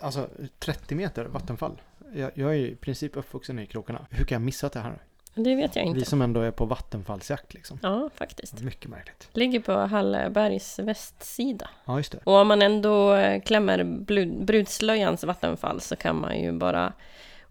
alltså 0.00 0.28
30 0.58 0.94
meter 0.94 1.24
vattenfall. 1.24 1.80
Jag, 2.14 2.30
jag 2.34 2.50
är 2.50 2.54
ju 2.54 2.70
i 2.70 2.76
princip 2.76 3.16
uppvuxen 3.16 3.58
i 3.58 3.66
krokarna. 3.66 4.06
Hur 4.10 4.24
kan 4.24 4.36
jag 4.36 4.42
missat 4.42 4.72
det 4.72 4.80
här? 4.80 4.98
Det 5.34 5.54
vet 5.54 5.76
jag 5.76 5.82
Vi 5.82 5.88
inte. 5.88 6.04
som 6.04 6.22
ändå 6.22 6.40
är 6.40 6.50
på 6.50 6.64
vattenfallsjakt 6.64 7.54
liksom. 7.54 7.78
Ja, 7.82 8.10
faktiskt. 8.14 8.60
Mycket 8.60 8.90
märkligt. 8.90 9.28
Ligger 9.32 9.60
på 9.60 9.72
Hallebergs 9.72 10.78
västsida. 10.78 11.70
Ja, 11.84 11.96
just 11.96 12.12
det. 12.12 12.18
Och 12.24 12.34
om 12.34 12.48
man 12.48 12.62
ändå 12.62 13.14
eh, 13.14 13.40
klämmer 13.42 13.84
Brudslöjans 14.44 15.24
vattenfall 15.24 15.80
så 15.80 15.96
kan 15.96 16.20
man 16.20 16.40
ju 16.40 16.52
bara 16.52 16.92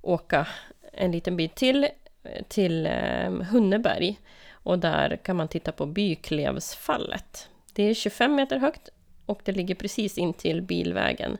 åka 0.01 0.47
en 0.93 1.11
liten 1.11 1.37
bit 1.37 1.55
till, 1.55 1.83
eh, 1.83 2.43
till 2.47 2.85
eh, 2.85 3.31
Hunneberg. 3.31 4.19
Och 4.51 4.79
där 4.79 5.15
kan 5.23 5.35
man 5.35 5.47
titta 5.47 5.71
på 5.71 5.85
Byklevsfallet. 5.85 7.49
Det 7.73 7.83
är 7.83 7.93
25 7.93 8.35
meter 8.35 8.57
högt 8.57 8.89
och 9.25 9.41
det 9.43 9.51
ligger 9.51 9.75
precis 9.75 10.17
in 10.17 10.33
till 10.33 10.61
bilvägen. 10.61 11.37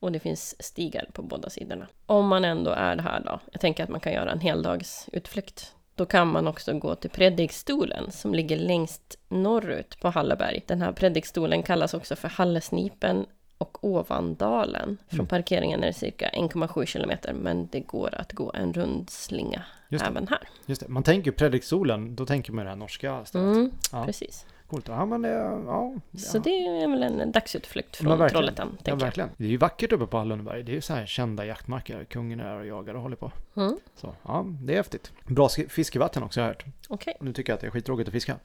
Och 0.00 0.12
det 0.12 0.20
finns 0.20 0.62
stigar 0.62 1.06
på 1.12 1.22
båda 1.22 1.50
sidorna. 1.50 1.86
Om 2.06 2.28
man 2.28 2.44
ändå 2.44 2.70
är 2.70 2.96
här 2.96 3.20
då, 3.20 3.40
jag 3.52 3.60
tänker 3.60 3.84
att 3.84 3.90
man 3.90 4.00
kan 4.00 4.12
göra 4.12 4.32
en 4.32 4.40
heldagsutflykt. 4.40 5.74
Då 6.00 6.06
kan 6.06 6.28
man 6.28 6.46
också 6.48 6.78
gå 6.78 6.94
till 6.94 7.10
Predikstolen 7.10 8.10
som 8.10 8.34
ligger 8.34 8.56
längst 8.56 9.18
norrut 9.28 10.00
på 10.00 10.08
Halleberg. 10.10 10.60
Den 10.66 10.82
här 10.82 10.92
predikstolen 10.92 11.62
kallas 11.62 11.94
också 11.94 12.16
för 12.16 12.28
Hallesnipen 12.28 13.26
och 13.58 13.84
Ovandalen. 13.84 14.96
Från 15.08 15.18
Mm. 15.20 15.26
parkeringen 15.26 15.82
är 15.82 15.86
det 15.86 15.92
cirka 15.92 16.28
1,7 16.28 16.86
kilometer 16.86 17.32
men 17.32 17.68
det 17.72 17.80
går 17.80 18.14
att 18.14 18.32
gå 18.32 18.52
en 18.54 18.72
rundslinga 18.72 19.62
även 20.02 20.28
här. 20.28 20.48
Just 20.66 20.80
det. 20.82 20.88
Man 20.88 21.02
tänker 21.02 21.30
predikstolen, 21.30 22.16
då 22.16 22.26
tänker 22.26 22.52
man 22.52 22.64
det 22.64 22.70
här 22.70 22.76
norska 22.76 23.24
stället. 23.24 23.56
Mm, 23.56 23.70
Ja. 23.92 24.04
Precis. 24.04 24.46
Coolt. 24.70 24.88
Ja, 24.88 25.04
men 25.04 25.22
det, 25.22 25.28
ja. 25.66 25.94
Så 26.18 26.36
ja. 26.36 26.40
det 26.44 26.50
är 26.50 26.88
väl 26.88 27.02
en 27.02 27.32
dagsutflykt 27.32 27.96
från. 27.96 28.28
Trollhättan, 28.28 28.78
Ja, 28.84 28.94
verkligen. 28.94 29.28
Det 29.36 29.44
är 29.44 29.48
ju 29.48 29.56
vackert 29.56 29.92
uppe 29.92 30.06
på 30.06 30.18
Hallunberg. 30.18 30.62
Det 30.62 30.72
är 30.72 30.74
ju 30.74 30.80
så 30.80 30.94
här 30.94 31.06
kända 31.06 31.44
jaktmarker. 31.46 32.04
Kungen 32.04 32.40
är 32.40 32.44
där 32.44 32.60
och 32.60 32.66
jagar 32.66 32.94
och 32.94 33.02
håller 33.02 33.16
på. 33.16 33.32
Mm, 33.56 33.76
Så 33.94 34.14
ja, 34.22 34.44
det 34.62 34.72
är 34.72 34.76
häftigt. 34.76 35.12
Bra 35.26 35.46
sk- 35.46 35.68
fiskevatten 35.68 36.22
också 36.22 36.40
har 36.40 36.46
jag 36.46 36.54
hört. 36.54 36.64
Okej. 36.88 37.16
Nu 37.20 37.32
tycker 37.32 37.52
jag 37.52 37.54
att 37.54 37.60
det 37.60 37.66
är 37.66 37.70
skittråkigt 37.70 38.08
att 38.08 38.12
fiska. 38.12 38.36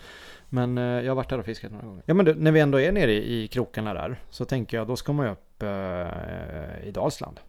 Men 0.50 0.78
eh, 0.78 0.84
jag 0.84 1.08
har 1.12 1.16
varit 1.16 1.30
där 1.30 1.40
och 1.40 1.46
fiskat 1.46 1.72
några 1.72 1.86
gånger. 1.86 2.04
Ja 2.06 2.14
men 2.14 2.26
du, 2.26 2.36
när 2.36 2.52
vi 2.52 2.60
ändå 2.60 2.80
är 2.82 2.92
nere 2.92 3.12
i, 3.14 3.44
i 3.44 3.48
krokarna 3.48 3.94
där 3.94 4.20
så 4.30 4.46
tänker 4.46 4.78
jag 4.78 4.88
då 4.88 4.96
ska 4.96 5.14
man 5.14 5.26
ju 5.26 5.32
upp 5.32 5.64
eh, 5.64 6.88
i 6.88 6.92
Dalsland. 6.94 7.40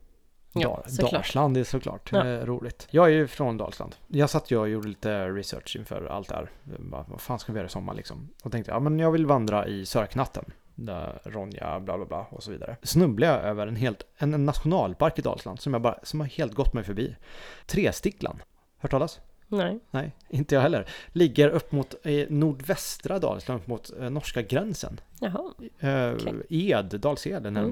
Ja, 0.62 0.82
såklart. 0.86 1.12
Dalsland 1.12 1.56
är 1.56 1.64
såklart 1.64 2.10
Ja. 2.12 2.26
eh, 2.26 2.44
roligt. 2.46 2.88
Jag 2.90 3.06
är 3.06 3.10
ju 3.10 3.26
från 3.26 3.56
Dalsland. 3.56 3.94
Jag 4.06 4.30
satt 4.30 4.50
ju 4.50 4.58
och 4.58 4.68
gjorde 4.68 4.88
lite 4.88 5.28
research 5.28 5.76
inför 5.76 6.06
allt 6.06 6.28
det 6.28 6.34
här. 6.34 6.50
Bara, 6.78 7.04
vad 7.08 7.20
fan 7.20 7.38
ska 7.38 7.52
vi 7.52 7.58
göra 7.58 7.66
i 7.66 7.70
sommar 7.70 7.94
liksom? 7.94 8.28
Och 8.42 8.52
tänkte 8.52 8.70
ja 8.72 8.80
men 8.80 8.98
jag 8.98 9.10
vill 9.10 9.26
vandra 9.26 9.66
i 9.66 9.86
Sörknatten. 9.86 10.44
Där 10.75 11.18
Ronja, 11.25 11.80
bla 11.80 11.96
bla 11.96 12.06
bla 12.06 12.26
och 12.30 12.42
så 12.42 12.50
vidare. 12.50 12.76
Snubblade 12.82 13.32
jag 13.32 13.42
över 13.44 13.66
en, 13.66 13.76
helt, 13.76 14.02
en, 14.18 14.34
en 14.34 14.44
nationalpark 14.44 15.18
i 15.18 15.22
Dalsland 15.22 15.60
som, 15.60 15.72
jag 15.72 15.82
bara, 15.82 15.98
som 16.02 16.20
har 16.20 16.26
helt 16.26 16.54
gått 16.54 16.72
mig 16.75 16.84
förbi. 16.84 17.16
Tresticklan. 17.66 18.42
Hört 18.78 18.90
talas? 18.90 19.20
Nej. 19.48 19.80
Nej, 19.90 20.12
inte 20.28 20.54
jag 20.54 20.62
heller. 20.62 20.88
Ligger 21.12 21.48
upp 21.48 21.72
mot 21.72 21.94
nordvästra 22.28 23.18
Dalsland, 23.18 23.60
upp 23.60 23.66
mot 23.66 23.92
eh, 24.00 24.10
norska 24.10 24.42
gränsen. 24.42 25.00
Jaha. 25.20 25.52
Eh, 25.78 26.12
Okej. 26.14 26.34
Ed, 26.70 27.00
Dals-Ed 27.00 27.46
är 27.46 27.50
Mm. 27.50 27.70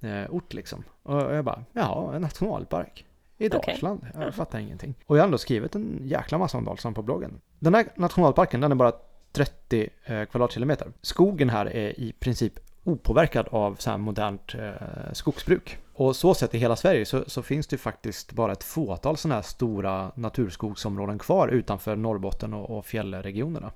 Eh, 0.00 0.30
ort 0.30 0.54
liksom. 0.54 0.84
Och 1.02 1.16
jag 1.16 1.44
bara, 1.44 1.64
ja, 1.72 2.12
en 2.14 2.22
nationalpark. 2.22 3.06
I. 3.38 3.48
Dalsland. 3.48 4.06
Jag 4.14 4.22
Jaha. 4.22 4.32
fattar 4.32 4.58
ingenting. 4.58 4.94
Och 5.06 5.16
jag 5.16 5.22
har 5.22 5.26
ändå 5.26 5.38
skrivit 5.38 5.74
en 5.74 6.00
jäkla 6.04 6.38
massa 6.38 6.58
om 6.58 6.64
Dalsland 6.64 6.96
på 6.96 7.02
bloggen. 7.02 7.40
Den 7.58 7.74
här 7.74 7.86
nationalparken, 7.96 8.60
den 8.60 8.72
är 8.72 8.76
bara 8.76 8.92
30 9.32 9.88
eh, 10.04 10.24
kvadratkilometer. 10.24 10.92
Skogen 11.02 11.50
här 11.50 11.66
är 11.66 12.00
i 12.00 12.12
princip 12.12 12.52
opåverkad 12.84 13.48
av 13.50 13.74
så 13.74 13.90
här 13.90 13.98
modernt 13.98 14.54
eh, 14.54 15.12
skogsbruk. 15.12 15.78
Och 15.92 16.16
så 16.16 16.34
sett 16.34 16.54
i 16.54 16.58
hela 16.58 16.76
Sverige 16.76 17.04
så, 17.06 17.24
så 17.26 17.42
finns 17.42 17.66
det 17.66 17.78
faktiskt 17.78 18.32
bara 18.32 18.52
ett 18.52 18.64
fåtal 18.64 19.16
sådana 19.16 19.34
här 19.34 19.42
stora 19.42 20.12
naturskogsområden 20.14 21.18
kvar 21.18 21.48
utanför 21.48 21.96
Norrbotten 21.96 22.54
och, 22.54 22.78
och 22.78 22.86
fjällregionerna. 22.86 23.72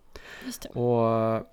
Och 0.74 1.46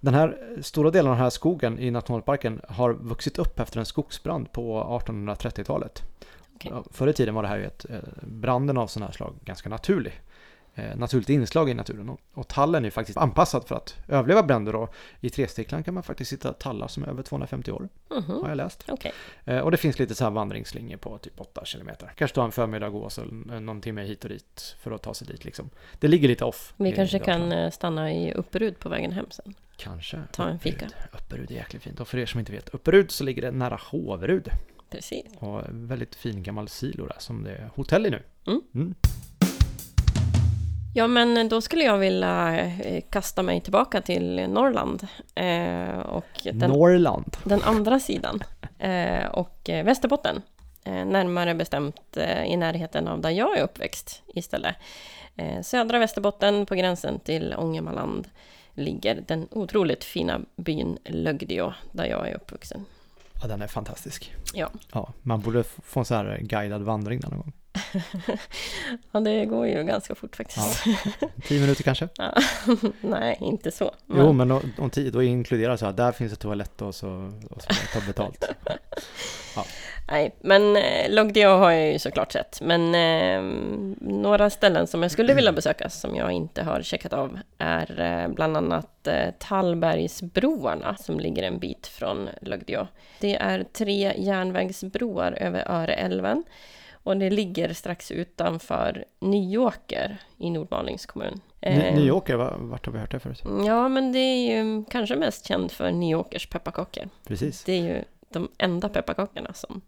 den 0.00 0.14
här 0.14 0.38
stora 0.62 0.90
delen 0.90 1.10
av 1.10 1.16
den 1.16 1.22
här 1.22 1.30
skogen 1.30 1.78
i 1.78 1.90
nationalparken 1.90 2.60
har 2.68 2.92
vuxit 2.92 3.38
upp 3.38 3.60
efter 3.60 3.78
en 3.78 3.86
skogsbrand 3.86 4.52
på 4.52 4.82
1830-talet. 5.06 6.02
Okej. 6.54 6.70
Ja, 6.74 6.84
Förr 6.90 7.08
i 7.08 7.12
tiden 7.12 7.34
var 7.34 7.42
det 7.42 7.48
här 7.48 7.58
ju 7.58 7.64
ett, 7.64 7.86
eh, 7.90 7.98
branden 8.22 8.78
av 8.78 8.86
sådana 8.86 9.06
här 9.06 9.12
slag 9.12 9.34
ganska 9.44 9.68
naturlig. 9.68 10.20
Eh, 10.78 10.96
naturligt 10.96 11.28
inslag 11.28 11.70
i 11.70 11.74
naturen. 11.74 12.08
Och, 12.08 12.20
och 12.34 12.48
tallen 12.48 12.82
är 12.84 12.86
ju 12.86 12.90
faktiskt 12.90 13.18
anpassad 13.18 13.68
för 13.68 13.74
att 13.74 13.96
överleva 14.08 14.42
bränder 14.42 14.74
och 14.76 14.94
i 15.20 15.30
Tresticklan 15.30 15.82
kan 15.84 15.94
man 15.94 16.02
faktiskt 16.02 16.32
hitta 16.32 16.52
tallar 16.52 16.88
som 16.88 17.02
är 17.02 17.08
över 17.08 17.22
250 17.22 17.70
år, 17.72 17.88
Mhm. 18.10 18.30
har 18.42 18.48
jag 18.48 18.56
läst. 18.56 18.84
Okej. 18.88 19.12
Eh, 19.44 19.58
och 19.58 19.70
det 19.70 19.76
finns 19.76 19.98
lite 19.98 20.14
så 20.14 20.24
här 20.24 20.30
vandringslinjer 20.30 20.96
på 20.96 21.18
typ 21.18 21.40
8 21.40 21.64
kilometer. 21.64 22.12
Kanske 22.16 22.34
ta 22.34 22.44
en 22.44 22.52
förmiddag 22.52 22.88
gå 22.88 23.10
så 23.10 23.20
eh, 23.22 23.60
någon 23.60 23.80
timme 23.80 24.02
hit 24.02 24.24
och 24.24 24.30
dit 24.30 24.76
för 24.80 24.90
att 24.90 25.02
ta 25.02 25.14
sig 25.14 25.26
dit 25.26 25.44
liksom. 25.44 25.70
Det 25.98 26.08
ligger 26.08 26.28
lite 26.28 26.44
off. 26.44 26.74
Vi 26.76 26.92
kanske 26.92 27.18
kan 27.18 27.72
stanna 27.72 28.12
i 28.12 28.32
Upperud 28.32 28.78
på 28.78 28.88
vägen 28.88 29.12
hem 29.12 29.26
sen. 29.30 29.54
Kanske. 29.76 30.22
Ta 30.32 30.48
en 30.48 30.58
fika. 30.58 30.86
Upperud. 30.86 31.20
Upperud 31.22 31.50
är 31.50 31.54
jäkligt 31.54 31.82
fint. 31.82 32.00
Och 32.00 32.08
för 32.08 32.18
er 32.18 32.26
som 32.26 32.40
inte 32.40 32.52
vet, 32.52 32.68
Upperud 32.68 33.10
så 33.10 33.24
ligger 33.24 33.42
det 33.42 33.50
nära 33.50 33.78
Håverud. 33.90 34.48
Precis. 34.90 35.24
Och 35.38 35.62
väldigt 35.70 36.14
fin 36.14 36.42
gammal 36.42 36.68
silo 36.68 37.06
där 37.06 37.16
som 37.18 37.44
det 37.44 37.50
är 37.56 37.70
hotell 37.74 38.06
i 38.06 38.10
nu. 38.10 38.22
Mm. 38.46 38.62
Mm. 38.74 38.94
Ja, 40.94 41.06
men 41.06 41.48
då 41.48 41.60
skulle 41.60 41.84
jag 41.84 41.98
vilja 41.98 42.66
eh, 42.66 43.02
kasta 43.10 43.42
mig 43.42 43.60
tillbaka 43.60 44.00
till 44.00 44.48
Norrland. 44.48 45.06
Eh, 45.34 45.98
och 45.98 46.40
den, 46.52 46.70
Norrland. 46.70 47.36
den 47.44 47.62
andra 47.62 48.00
sidan. 48.00 48.42
Eh, 48.78 49.26
och 49.26 49.70
eh, 49.70 49.84
Västerbotten. 49.84 50.42
Eh, 50.84 51.04
närmare 51.04 51.54
bestämt 51.54 52.16
eh, 52.16 52.44
i 52.44 52.56
närheten 52.56 53.08
av 53.08 53.20
där 53.20 53.30
jag 53.30 53.58
är 53.58 53.62
uppväxt 53.62 54.22
istället. 54.26 54.76
Södra 55.62 55.98
Västerbotten 55.98 56.66
på 56.66 56.74
gränsen 56.74 57.20
till 57.20 57.54
Ångermanland 57.58 58.28
ligger 58.74 59.24
den 59.26 59.48
otroligt 59.50 60.04
fina 60.04 60.40
byn 60.56 60.98
Lögdeå 61.04 61.72
där 61.92 62.04
jag 62.04 62.28
är 62.28 62.34
uppvuxen. 62.34 62.84
Ja, 63.42 63.48
den 63.48 63.62
är 63.62 63.66
fantastisk. 63.66 64.34
Ja. 64.54 64.70
ja 64.92 65.12
man 65.22 65.40
borde 65.40 65.64
få 65.64 66.00
en 66.00 66.04
sån 66.04 66.16
här 66.16 66.38
guidad 66.42 66.82
vandring 66.82 67.20
där 67.20 67.28
någon 67.28 67.38
gång. 67.38 67.52
Ja, 69.12 69.20
det 69.20 69.46
går 69.46 69.66
ju 69.66 69.84
ganska 69.84 70.14
fort 70.14 70.36
faktiskt. 70.36 70.84
Tio 71.48 71.60
minuter 71.60 71.82
kanske? 71.82 72.08
Nej, 73.00 73.38
inte 73.40 73.70
så. 73.70 73.94
Jo, 74.06 74.32
men 74.32 74.50
om, 74.50 74.90
tio, 74.90 75.10
då 75.10 75.22
inkluderar 75.22 75.76
så 75.76 75.86
här, 75.86 75.92
där 75.92 76.12
finns 76.12 76.32
ett 76.32 76.40
toalett 76.40 76.82
och 76.82 76.94
så, 76.94 77.32
och 77.50 77.62
så 77.62 77.68
ta 77.92 78.06
betalt. 78.06 78.44
Nej, 80.10 80.34
men 80.40 80.76
eh, 80.76 81.10
Logdeo 81.10 81.50
har 81.50 81.70
jag 81.70 81.92
ju 81.92 81.98
såklart 81.98 82.32
sett. 82.32 82.60
Men 82.60 82.94
eh, 82.94 83.42
några 84.00 84.50
ställen 84.50 84.86
som 84.86 85.02
jag 85.02 85.10
skulle 85.10 85.34
vilja 85.34 85.52
besöka 85.52 85.88
som 85.88 86.16
jag 86.16 86.32
inte 86.32 86.62
har 86.62 86.82
checkat 86.82 87.12
av 87.12 87.38
är 87.58 88.00
eh, 88.00 88.34
bland 88.34 88.56
annat 88.56 89.06
eh, 89.06 89.30
Tallbergsbroarna 89.38 90.96
som 90.96 91.20
ligger 91.20 91.42
en 91.42 91.58
bit 91.58 91.86
från 91.86 92.28
Logdeo. 92.40 92.86
Det 93.20 93.36
är 93.36 93.64
tre 93.72 94.12
järnvägsbroar 94.16 95.32
över 95.32 95.64
Öreälven 95.70 96.44
och 97.08 97.16
det 97.16 97.30
ligger 97.30 97.72
strax 97.72 98.10
utanför 98.10 99.04
Nyåker 99.20 100.16
i 100.38 100.50
Nordmalings 100.50 101.06
kommun. 101.06 101.40
Ny, 101.62 101.68
Eh, 101.70 101.94
Nyåker, 101.94 102.36
va- 102.36 102.54
vart 102.58 102.86
har 102.86 102.92
vi 102.92 102.98
hört 102.98 103.10
det 103.10 103.20
förut? 103.20 103.42
Ja, 103.66 103.88
men 103.88 104.12
det 104.12 104.18
är 104.18 104.56
ju 104.56 104.84
kanske 104.90 105.16
mest 105.16 105.46
känt 105.46 105.72
för 105.72 105.90
Nyåkers 105.90 106.46
pepparkakor. 106.46 107.08
Precis. 107.26 107.64
Det 107.64 107.72
är 107.72 107.82
ju 107.82 108.04
de 108.32 108.48
enda 108.58 108.88
pepparkakorna 108.88 109.52
som 109.52 109.80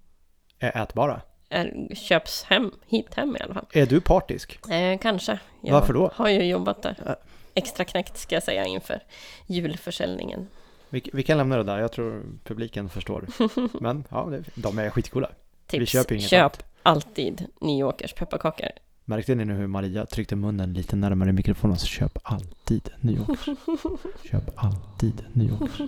Ä- 0.61 0.83
Ätbara. 0.83 1.21
är, 1.49 1.95
köps 1.95 2.43
hem, 2.45 2.73
hit 2.87 3.15
hem 3.15 3.37
i 3.37 3.43
alla 3.43 3.55
fall. 3.55 3.67
Är 3.73 3.87
du 3.87 4.01
partisk? 4.01 4.69
Eh, 4.71 4.99
kanske. 4.99 5.39
Jag 5.61 5.73
Varför 5.75 5.93
då? 5.93 6.11
har 6.15 6.29
ju 6.29 6.45
jobbat 6.45 6.83
där. 6.83 7.17
Extra 7.55 7.85
knäckt 7.85 8.19
ska 8.19 8.37
jag 8.37 8.43
säga 8.43 8.65
inför 8.65 9.01
julförsäljningen. 9.47 10.49
Vi, 10.89 11.11
vi 11.13 11.23
kan 11.23 11.39
lämna 11.39 11.57
det 11.57 11.63
där, 11.63 11.79
jag 11.79 11.93
tror 11.93 12.23
publiken 12.45 12.89
förstår. 12.89 13.27
Men 13.81 14.05
ja, 14.11 14.33
de 14.55 14.79
är 14.79 14.91
skitcoola. 14.91 15.31
Tips, 15.67 15.81
Vi 15.83 15.87
köper 15.87 16.15
inget 16.15 16.29
köp 16.31 16.41
annat. 16.41 16.65
Alltid 16.83 17.47
Nyåkers 17.61 18.13
pepparkakor. 18.15 18.69
Märkte 19.05 19.35
ni 19.35 19.45
nu 19.45 19.55
hur 19.55 19.67
Maria 19.67 20.07
tryckte 20.07 20.37
munnen 20.37 20.73
lite 20.73 20.97
närmare 20.97 21.33
mikrofonen? 21.33 21.77
Så 21.79 21.87
köp 21.87 22.19
alltid 22.23 22.91
Nyåkers. 23.01 23.45
Köp 24.31 24.51
alltid 24.57 25.25
Nyåkers. 25.33 25.79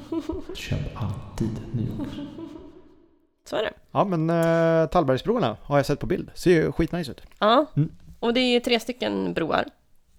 Köp 0.54 0.78
alltid 1.02 1.50
Nyåkers. 1.72 2.18
Så 3.44 3.56
är 3.56 3.62
det. 3.62 3.72
Ja 3.92 4.04
men 4.04 4.30
uh, 4.30 4.86
Tallbergsbroarna 4.88 5.56
har 5.62 5.76
jag 5.76 5.86
sett 5.86 6.00
på 6.00 6.06
bild. 6.06 6.30
Ser 6.34 6.50
ju 6.50 6.72
skitnice 6.72 7.10
ut. 7.10 7.22
Ja, 7.38 7.66
Mm. 7.76 7.90
och 8.20 8.34
det 8.34 8.40
är 8.40 8.60
tre 8.60 8.80
stycken 8.80 9.32
broar. 9.34 9.64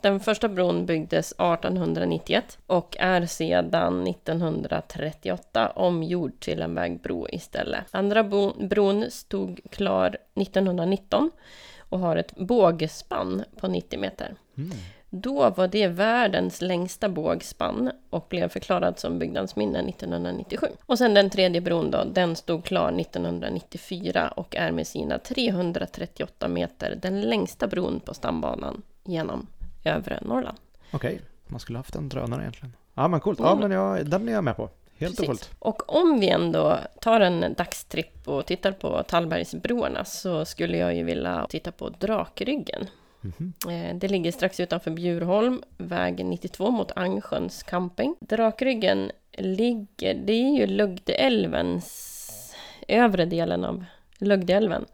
Den 0.04 0.20
första 0.20 0.50
bron 0.50 0.86
byggdes 0.86 1.32
1891 1.32 2.58
och 2.68 2.98
är 3.00 3.26
sedan 3.26 4.08
1938 4.08 5.70
omgjord 5.76 6.40
till 6.40 6.62
en 6.62 6.76
vägbro 6.76 7.28
istället. 7.30 7.84
Andra 7.92 8.24
bron 8.60 9.06
stod 9.10 9.60
klar 9.72 10.18
1919 10.36 11.32
och 11.80 12.00
har 12.00 12.16
ett 12.16 12.36
bågspann 12.36 13.44
på 13.60 13.68
90 13.68 14.00
meter. 14.00 14.36
Mm. 14.58 14.72
Då 15.10 15.50
var 15.50 15.68
det 15.68 15.88
världens 15.88 16.62
längsta 16.62 17.10
bågspann 17.10 17.92
och 18.10 18.26
blev 18.30 18.50
förklarad 18.50 19.00
som 19.00 19.20
byggnadsminne 19.20 19.80
1997. 19.80 20.68
Och 20.86 20.98
sen 20.98 21.14
den 21.14 21.30
tredje 21.30 21.62
bron 21.62 21.92
då, 21.92 22.04
den 22.04 22.36
stod 22.36 22.66
klar 22.66 23.00
1994 23.00 24.34
och 24.36 24.56
är 24.56 24.72
med 24.72 24.88
sina 24.88 25.20
338 25.20 26.48
meter 26.48 26.96
den 27.02 27.22
längsta 27.22 27.68
bron 27.68 28.00
på 28.00 28.14
stambanan 28.14 28.82
genom 29.04 29.48
övre 29.84 30.20
Norrland. 30.22 30.58
Okej, 30.92 31.22
man 31.48 31.60
skulle 31.60 31.80
haft 31.80 31.96
en 31.96 32.10
drönare 32.10 32.42
egentligen. 32.42 32.76
Ja 32.94 33.08
men 33.08 33.20
coolt. 33.20 33.40
Ja 33.40 33.52
Mm. 33.52 33.60
men 33.70 33.72
jag, 33.78 34.06
den 34.06 34.30
är 34.30 34.34
jag 34.34 34.44
med 34.44 34.56
på. 34.56 34.70
Helt 34.98 35.20
och 35.20 35.26
Precis. 35.26 35.48
fullt. 35.48 35.60
Och 35.60 35.96
om 35.96 36.20
vi 36.20 36.30
ändå 36.30 36.78
tar 37.02 37.20
en 37.20 37.54
dagstripp 37.58 38.28
och 38.28 38.46
tittar 38.46 38.72
på 38.72 39.04
Tallbergsbroarna 39.04 40.06
så 40.06 40.46
skulle 40.46 40.78
jag 40.78 40.96
ju 40.96 41.04
vilja 41.04 41.46
titta 41.50 41.72
på 41.72 41.90
Drakryggen. 41.90 42.88
Mhm. 43.22 43.54
Eh, 43.70 43.96
Det 43.96 44.08
ligger 44.08 44.32
strax 44.32 44.60
utanför 44.60 44.92
Bjurholm, 44.92 45.64
väg 45.78 46.26
92 46.26 46.72
mot 46.72 46.92
Angsjöns 46.96 47.64
camping. 47.64 48.16
Drakryggen 48.20 49.12
ligger, 49.38 50.14
det 50.14 50.34
är 50.34 50.58
ju 50.60 50.68
Lugdeälvens 50.68 52.56
övre 52.88 53.26
delen 53.26 53.66
av 53.66 53.86
Lugdeälven. 54.18 54.86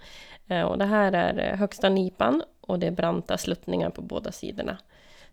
Eh, 0.48 0.62
Och 0.62 0.78
det 0.78 0.86
här 0.86 1.12
är 1.12 1.52
eh, 1.52 1.58
högsta 1.60 1.90
nipan 1.90 2.44
och 2.70 2.80
det 2.80 2.88
är 2.88 2.92
branta 2.92 3.38
sluttningar 3.38 3.90
på 3.90 4.02
båda 4.02 4.32
sidorna. 4.32 4.78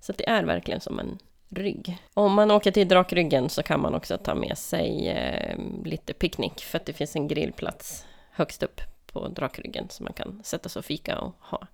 Så 0.00 0.12
det 0.12 0.28
är 0.28 0.44
verkligen 0.44 0.80
som 0.80 0.98
en 0.98 1.18
rygg. 1.48 1.98
Om 2.14 2.32
man 2.32 2.50
åker 2.50 2.70
till 2.70 2.88
Drakryggen 2.88 3.48
så 3.48 3.62
kan 3.62 3.80
man 3.80 3.94
också 3.94 4.18
ta 4.18 4.34
med 4.34 4.58
sig 4.58 5.08
eh, 5.08 5.58
lite 5.84 6.12
picknick 6.12 6.60
för 6.60 6.78
att 6.78 6.86
det 6.86 6.92
finns 6.92 7.16
en 7.16 7.28
grillplats 7.28 8.06
högst 8.30 8.62
upp 8.62 8.80
på 9.12 9.28
Drakryggen 9.28 9.86
så 9.88 10.02
man 10.02 10.12
kan 10.12 10.40
sätta 10.44 10.68
sig 10.68 10.80
och 10.80 10.84
fika 10.84 11.18
och 11.18 11.32
ha 11.40 11.58
en 11.60 11.66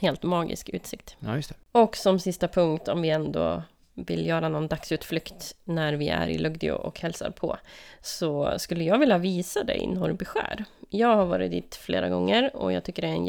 helt 0.00 0.22
magisk 0.22 0.68
utsikt. 0.68 1.16
Ja. 1.18 1.40
Och 1.72 1.96
som 1.96 2.18
sista 2.18 2.48
punkt, 2.48 2.88
om 2.88 3.02
vi 3.02 3.10
ändå 3.10 3.62
vill 3.94 4.26
göra 4.26 4.48
någon 4.48 4.68
dagsutflykt 4.68 5.56
när 5.64 5.92
vi 5.92 6.08
är 6.08 6.28
i 6.28 6.38
Lugdeo 6.38 6.74
och 6.74 7.00
hälsar 7.00 7.30
på, 7.30 7.56
så 8.00 8.58
skulle 8.58 8.84
jag 8.84 8.98
vilja 8.98 9.18
visa 9.18 9.64
dig 9.64 9.86
Norrbyskär. 9.86 10.64
Jag 10.88 11.16
har 11.16 11.26
varit 11.26 11.50
dit 11.50 11.74
flera 11.74 12.08
gånger 12.08 12.56
och 12.56 12.72
jag 12.72 12.84
tycker 12.84 13.02
det 13.02 13.08
är 13.08 13.12
en 13.12 13.26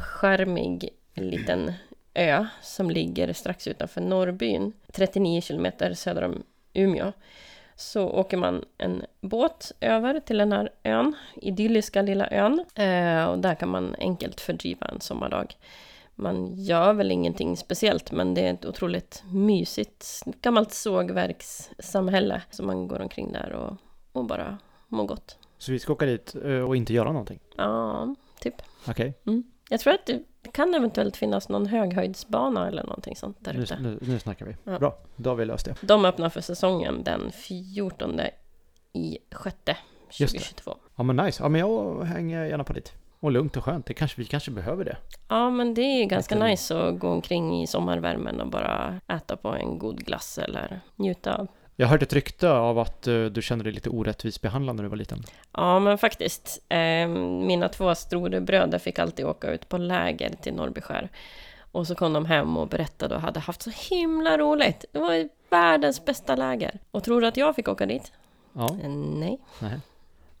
jättecharmig 0.00 0.88
liten 1.14 1.72
ö 2.14 2.46
som 2.62 2.90
ligger 2.90 3.32
strax 3.32 3.66
utanför 3.66 4.00
Norrbyn, 4.00 4.72
39 4.92 5.40
kilometer 5.40 5.94
söder 5.94 6.22
om 6.22 6.42
Umeå. 6.72 7.12
Så 7.76 8.08
åker 8.08 8.36
man 8.36 8.64
en 8.78 9.04
båt 9.20 9.72
över 9.80 10.20
till 10.20 10.38
den 10.38 10.52
här 10.52 10.70
ön, 10.82 11.14
idylliska 11.36 12.02
lilla 12.02 12.28
ön. 12.30 12.64
Eh, 12.74 13.24
och 13.24 13.38
där 13.38 13.54
kan 13.54 13.68
man 13.68 13.94
enkelt 13.98 14.40
fördriva 14.40 14.86
en 14.86 15.00
sommardag. 15.00 15.54
Man 16.14 16.54
gör 16.54 16.92
väl 16.92 17.10
ingenting 17.10 17.56
speciellt, 17.56 18.12
men 18.12 18.34
det 18.34 18.46
är 18.46 18.54
ett 18.54 18.64
otroligt 18.64 19.24
mysigt 19.32 20.22
gammalt 20.42 20.72
sågverkssamhälle. 20.72 22.42
Så 22.50 22.62
man 22.62 22.88
går 22.88 23.00
omkring 23.00 23.32
där 23.32 23.52
och, 23.52 23.76
och 24.12 24.24
bara 24.24 24.58
mår 24.88 25.04
gott. 25.06 25.38
Så 25.58 25.72
vi 25.72 25.78
ska 25.78 25.92
åka 25.92 26.06
dit 26.06 26.34
eh, 26.44 26.60
och 26.60 26.76
inte 26.76 26.92
göra 26.92 27.12
någonting? 27.12 27.38
Ja, 27.56 28.14
typ. 28.40 28.54
Okej, 28.88 29.14
Jag 29.72 29.80
tror 29.80 29.92
att 29.94 30.06
det 30.06 30.22
kan 30.52 30.74
eventuellt 30.74 31.16
finnas 31.16 31.48
någon 31.48 31.66
höghöjdsbana 31.66 32.68
eller 32.68 32.82
någonting 32.82 33.16
sånt 33.16 33.36
där 33.40 33.52
nu, 33.54 33.62
ute. 33.62 33.78
nu, 33.80 33.98
nu 34.02 34.18
snackar 34.18 34.46
vi. 34.46 34.56
Ja. 34.64 34.78
Bra, 34.78 34.98
då 35.16 35.30
har 35.30 35.34
vi 35.36 35.44
löst 35.44 35.64
det. 35.64 35.74
De 35.80 36.04
öppnar 36.04 36.28
för 36.28 36.40
säsongen 36.40 37.02
den 37.04 37.30
14 37.32 38.20
i 38.92 39.18
sjätte 39.32 39.76
Just 40.18 40.32
det. 40.32 40.38
2022. 40.38 40.76
Ja 40.96 41.02
men 41.02 41.16
nice, 41.16 41.42
ja 41.42 41.48
men 41.48 41.60
jag 41.60 42.02
hänger 42.04 42.44
gärna 42.44 42.64
på 42.64 42.72
dit. 42.72 42.92
Och 43.20 43.32
lugnt 43.32 43.56
och 43.56 43.64
skönt, 43.64 43.86
det 43.86 43.94
kanske, 43.94 44.20
vi 44.20 44.24
kanske 44.26 44.50
behöver 44.50 44.84
det. 44.84 44.96
Ja, 45.28 45.50
men 45.50 45.74
det 45.74 45.82
är 45.82 46.04
ganska 46.06 46.34
Lite- 46.34 46.46
nice 46.46 46.78
att 46.82 46.98
gå 46.98 47.08
omkring 47.08 47.62
i 47.62 47.66
sommarvärmen 47.66 48.40
och 48.40 48.46
bara 48.50 49.00
äta 49.08 49.36
på 49.36 49.48
en 49.48 49.78
god 49.78 50.04
glass 50.04 50.38
eller 50.38 50.80
njuta 50.96 51.36
av. 51.36 51.46
Jag 51.80 51.86
hörde 51.88 52.02
ett 52.02 52.12
rykte 52.12 52.50
av 52.50 52.78
att 52.78 53.06
eh, 53.06 53.24
du 53.24 53.42
kände 53.42 53.64
dig 53.64 53.72
lite 53.72 53.90
orättvist 53.90 54.40
behandlad 54.42 54.76
när 54.76 54.82
du 54.82 54.88
var 54.88 54.96
liten. 54.96 55.22
Ja, 55.52 55.78
men 55.78 55.98
faktiskt. 55.98 56.62
Eh, 56.68 57.08
mina 57.08 57.68
två 57.68 57.94
storebröder 57.94 58.78
fick 58.78 58.98
alltid 58.98 59.26
åka 59.26 59.50
ut 59.50 59.68
på 59.68 59.78
läger 59.78 60.30
till 60.42 60.54
Norrbyskär. 60.54 61.08
Och 61.72 61.86
så 61.86 61.94
kom 61.94 62.12
de 62.12 62.24
hem 62.26 62.56
och 62.56 62.68
berättade 62.68 63.14
och 63.14 63.20
hade 63.20 63.40
haft 63.40 63.62
så 63.62 63.70
himla 63.90 64.38
roligt. 64.38 64.84
Det 64.92 64.98
var 64.98 65.28
världens 65.50 66.04
bästa 66.04 66.36
läger. 66.36 66.78
Och 66.90 67.04
tror 67.04 67.20
du 67.20 67.26
att 67.26 67.36
jag 67.36 67.56
fick 67.56 67.68
åka 67.68 67.86
dit? 67.86 68.12
Ja, 68.52 68.76
Eh, 68.82 68.88
nej. 68.90 69.40
nej. 69.58 69.80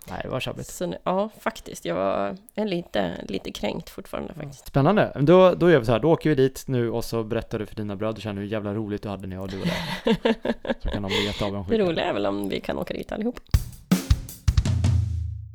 Nej, 0.08 0.20
det 0.22 0.28
var 0.28 0.40
tjabbigt. 0.40 0.66
Så, 0.68 0.86
nu- 0.86 0.98
ja, 1.04 1.28
faktiskt. 1.40 1.84
Jag 1.84 1.94
var 1.94 2.36
är 2.54 2.64
lite, 2.64 3.24
lite 3.28 3.52
kränkt 3.52 3.90
fortfarande 3.90 4.34
faktiskt. 4.34 4.66
Spännande. 4.66 5.12
Då, 5.20 5.54
då 5.54 5.70
gör 5.70 5.78
vi 5.78 5.84
så 5.86 5.92
här, 5.92 5.98
då 6.00 6.10
åker 6.12 6.30
vi 6.30 6.34
dit 6.36 6.64
nu 6.66 6.90
och 6.90 7.04
så 7.04 7.22
berättar 7.24 7.58
du 7.58 7.66
för 7.66 7.76
dina 7.76 7.96
bröder 7.96 8.20
sen 8.20 8.38
hur 8.38 8.44
jävla 8.44 8.74
roligt 8.74 9.02
du 9.02 9.08
hade 9.08 9.26
när 9.26 9.36
jag 9.36 9.42
och 9.42 9.50
du 9.50 9.56
var 9.58 9.66
där. 9.66 10.24
Så 10.82 10.88
kan 10.88 11.02
de 11.02 11.08
bli 11.08 11.16
Det 11.16 11.24
jätteavundsjuka. 11.24 11.82
roliga 11.84 12.04
är 12.04 12.12
väl 12.12 12.26
om 12.26 12.48
vi 12.48 12.60
kan 12.60 12.78
åka 12.78 12.94
dit 12.94 13.12
allihop. 13.12 13.40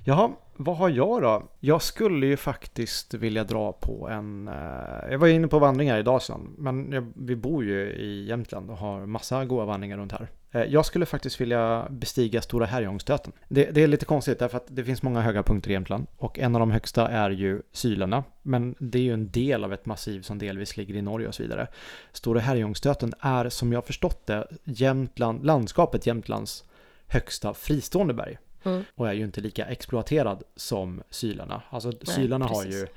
Jaha, 0.08 0.30
vad 0.56 0.78
har 0.78 0.90
jag 0.90 1.22
då? 1.22 1.44
Jag 1.60 1.82
skulle 1.82 2.25
ju 2.25 2.38
faktiskt 2.38 3.14
vilja 3.14 3.44
dra 3.44 3.72
på 3.74 4.10
en... 4.10 4.48
Eh, 4.48 5.12
jag 5.12 5.18
var 5.20 5.28
inne 5.28 5.48
på 5.48 5.60
vandringar 5.60 5.98
i 6.00 6.04
Dalsland, 6.04 6.56
men 6.58 6.92
jag, 6.92 7.12
vi 7.16 7.36
bor 7.36 7.64
ju 7.66 7.82
i 7.94 8.25
Jämtland 8.30 8.70
och 8.70 8.78
har 8.78 9.06
massa 9.06 9.46
goda 9.46 9.66
vandringar 9.66 9.98
runt 9.98 10.12
här. 10.12 10.28
Eh, 10.56 10.64
jag 10.64 10.86
skulle 10.86 11.06
faktiskt 11.06 11.42
vilja 11.42 11.88
bestiga 11.90 12.42
Stora 12.42 12.66
Härjångstöten. 12.66 13.34
Det, 13.48 13.72
det 13.72 13.84
är 13.84 13.88
lite 13.88 14.06
konstigt 14.06 14.40
därför 14.40 14.58
att 14.58 14.66
det 14.68 14.84
finns 14.84 15.04
många 15.04 15.22
höga 15.22 15.44
punkter 15.44 15.70
i 15.70 15.74
Jämtland 15.74 16.08
och 16.18 16.40
en 16.40 16.56
av 16.56 16.60
de 16.60 16.72
högsta 16.72 17.08
är 17.08 17.30
ju 17.30 17.62
Sylarna, 17.72 18.24
men 18.42 18.76
det 18.80 18.98
är 18.98 19.04
ju 19.04 19.14
en 19.14 19.32
del 19.32 19.64
av 19.64 19.74
ett 19.74 19.86
massiv 19.86 20.22
som 20.22 20.38
delvis 20.38 20.78
ligger 20.78 20.96
i 20.96 21.02
Norge 21.02 21.28
och 21.28 21.36
så 21.36 21.44
vidare. 21.44 21.68
Stora 22.12 22.40
Härjångstöten 22.40 23.14
är 23.20 23.50
som 23.50 23.72
jag 23.72 23.78
har 23.78 23.86
förstått 23.86 24.28
det 24.28 24.48
Jämtland, 24.64 25.46
landskapet 25.46 26.08
Jämtlands 26.08 26.64
högsta 27.08 27.54
fristående 27.54 28.14
berg 28.14 28.38
Mm. 28.66 28.84
och 28.96 29.10
är 29.10 29.14
ju 29.14 29.24
inte 29.24 29.42
lika 29.42 29.66
exploaterad 29.66 30.44
som 30.56 31.04
Sylarna. 31.10 31.62
Alltså 31.70 31.92
Sylarna 32.02 32.46
har 32.46 32.64
precis. 32.64 32.88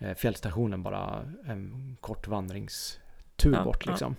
ju 0.00 0.06
eh, 0.08 0.14
fjällstationen 0.14 0.82
bara 0.82 1.22
en 1.46 1.96
kort 2.00 2.28
vandringstur 3.46 3.52
Ja, 3.54 3.64
bort 3.64 3.82
ja. 3.86 3.90
liksom. 3.92 4.16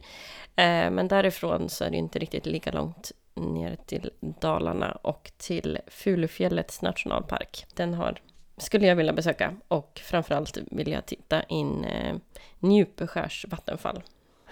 Eh, 0.56 0.90
Men 0.90 1.08
därifrån 1.08 1.68
så 1.68 1.84
är 1.84 1.90
det 1.90 1.96
inte 1.96 2.18
riktigt 2.18 2.46
lika 2.46 2.72
långt 2.72 3.12
ner 3.34 3.76
till 3.86 4.10
Dalarna 4.20 4.92
och 5.02 5.32
till 5.36 5.78
Fulufjällets 5.86 6.82
nationalpark. 6.82 7.66
Den 7.74 7.94
har, 7.94 8.20
skulle 8.56 8.86
jag 8.86 8.96
vilja 8.96 9.12
besöka 9.12 9.56
och 9.68 10.00
framförallt 10.04 10.58
vill 10.70 10.88
jag 10.90 11.06
titta 11.06 11.42
in 11.42 11.84
eh, 11.84 12.16
Njupeskärs 12.58 13.46
vattenfall. 13.48 14.02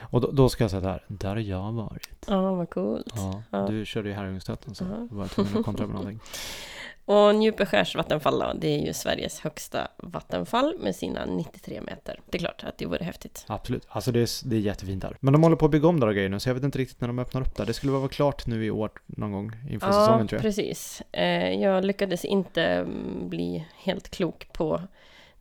Och 0.01 0.21
då, 0.21 0.31
då 0.31 0.49
ska 0.49 0.65
jag 0.65 0.71
säga 0.71 0.83
så 0.83 0.89
här, 0.89 1.05
där 1.09 1.29
har 1.29 1.37
jag 1.37 1.73
varit. 1.73 2.25
Ja, 2.29 2.55
vad 2.55 2.71
coolt. 2.71 3.13
Ja, 3.17 3.43
Ja. 3.51 3.67
du 3.67 3.87
körde 3.87 4.09
ju 4.09 4.15
Herrljungsstöten 4.15 4.75
så 4.75 4.85
Ja. 4.85 4.91
jag 5.11 5.17
var 5.17 5.27
tvungen 5.29 5.59
att 5.59 5.65
kontra 5.65 5.87
med 5.87 5.95
någonting. 5.95 6.21
Och 7.05 7.35
Njupeskärs 7.35 7.97
vattenfall 7.97 8.39
då, 8.39 8.53
det 8.61 8.69
är 8.69 8.87
ju 8.87 8.93
Sveriges 8.93 9.41
högsta 9.41 9.89
vattenfall 9.97 10.75
med 10.81 10.97
sina 10.97 11.25
93 11.25 11.81
meter. 11.81 12.21
Det 12.31 12.37
är 12.37 12.39
klart 12.39 12.65
att 12.65 12.79
det 12.79 12.87
vore 12.87 13.05
häftigt. 13.05 13.45
Absolut, 13.49 13.87
alltså 13.89 14.13
det 14.13 14.21
är, 14.21 14.49
det 14.49 14.57
är 14.57 14.61
jättefint 14.61 15.03
där. 15.03 15.17
Men 15.21 15.33
de 15.33 15.43
håller 15.43 15.57
på 15.57 15.65
att 15.65 15.71
bygga 15.71 15.89
om 15.89 16.01
där 16.01 16.07
och 16.07 16.15
grejer 16.15 16.29
nu, 16.29 16.41
så 16.41 16.49
jag 16.49 16.55
vet 16.55 16.65
inte 16.65 16.79
riktigt 16.79 17.01
när 17.01 17.09
de 17.09 17.19
öppnar 17.19 17.41
upp 17.41 17.57
där. 17.57 17.67
Det 17.67 17.73
skulle 17.73 17.93
vara 17.93 18.09
klart 18.09 18.47
nu 18.47 18.65
i 18.65 18.71
år 18.71 18.91
någon 19.07 19.33
gång 19.33 19.53
inför 19.71 19.93
säsongen 19.93 20.29
tror 20.29 20.37
jag. 20.37 20.43
precis. 20.43 21.03
Eh, 21.13 21.53
jag 21.63 21.85
lyckades 21.85 22.25
inte 22.25 22.63
mm, 22.65 23.29
bli 23.29 23.67
helt 23.77 24.09
klok 24.09 24.49
på 24.53 24.81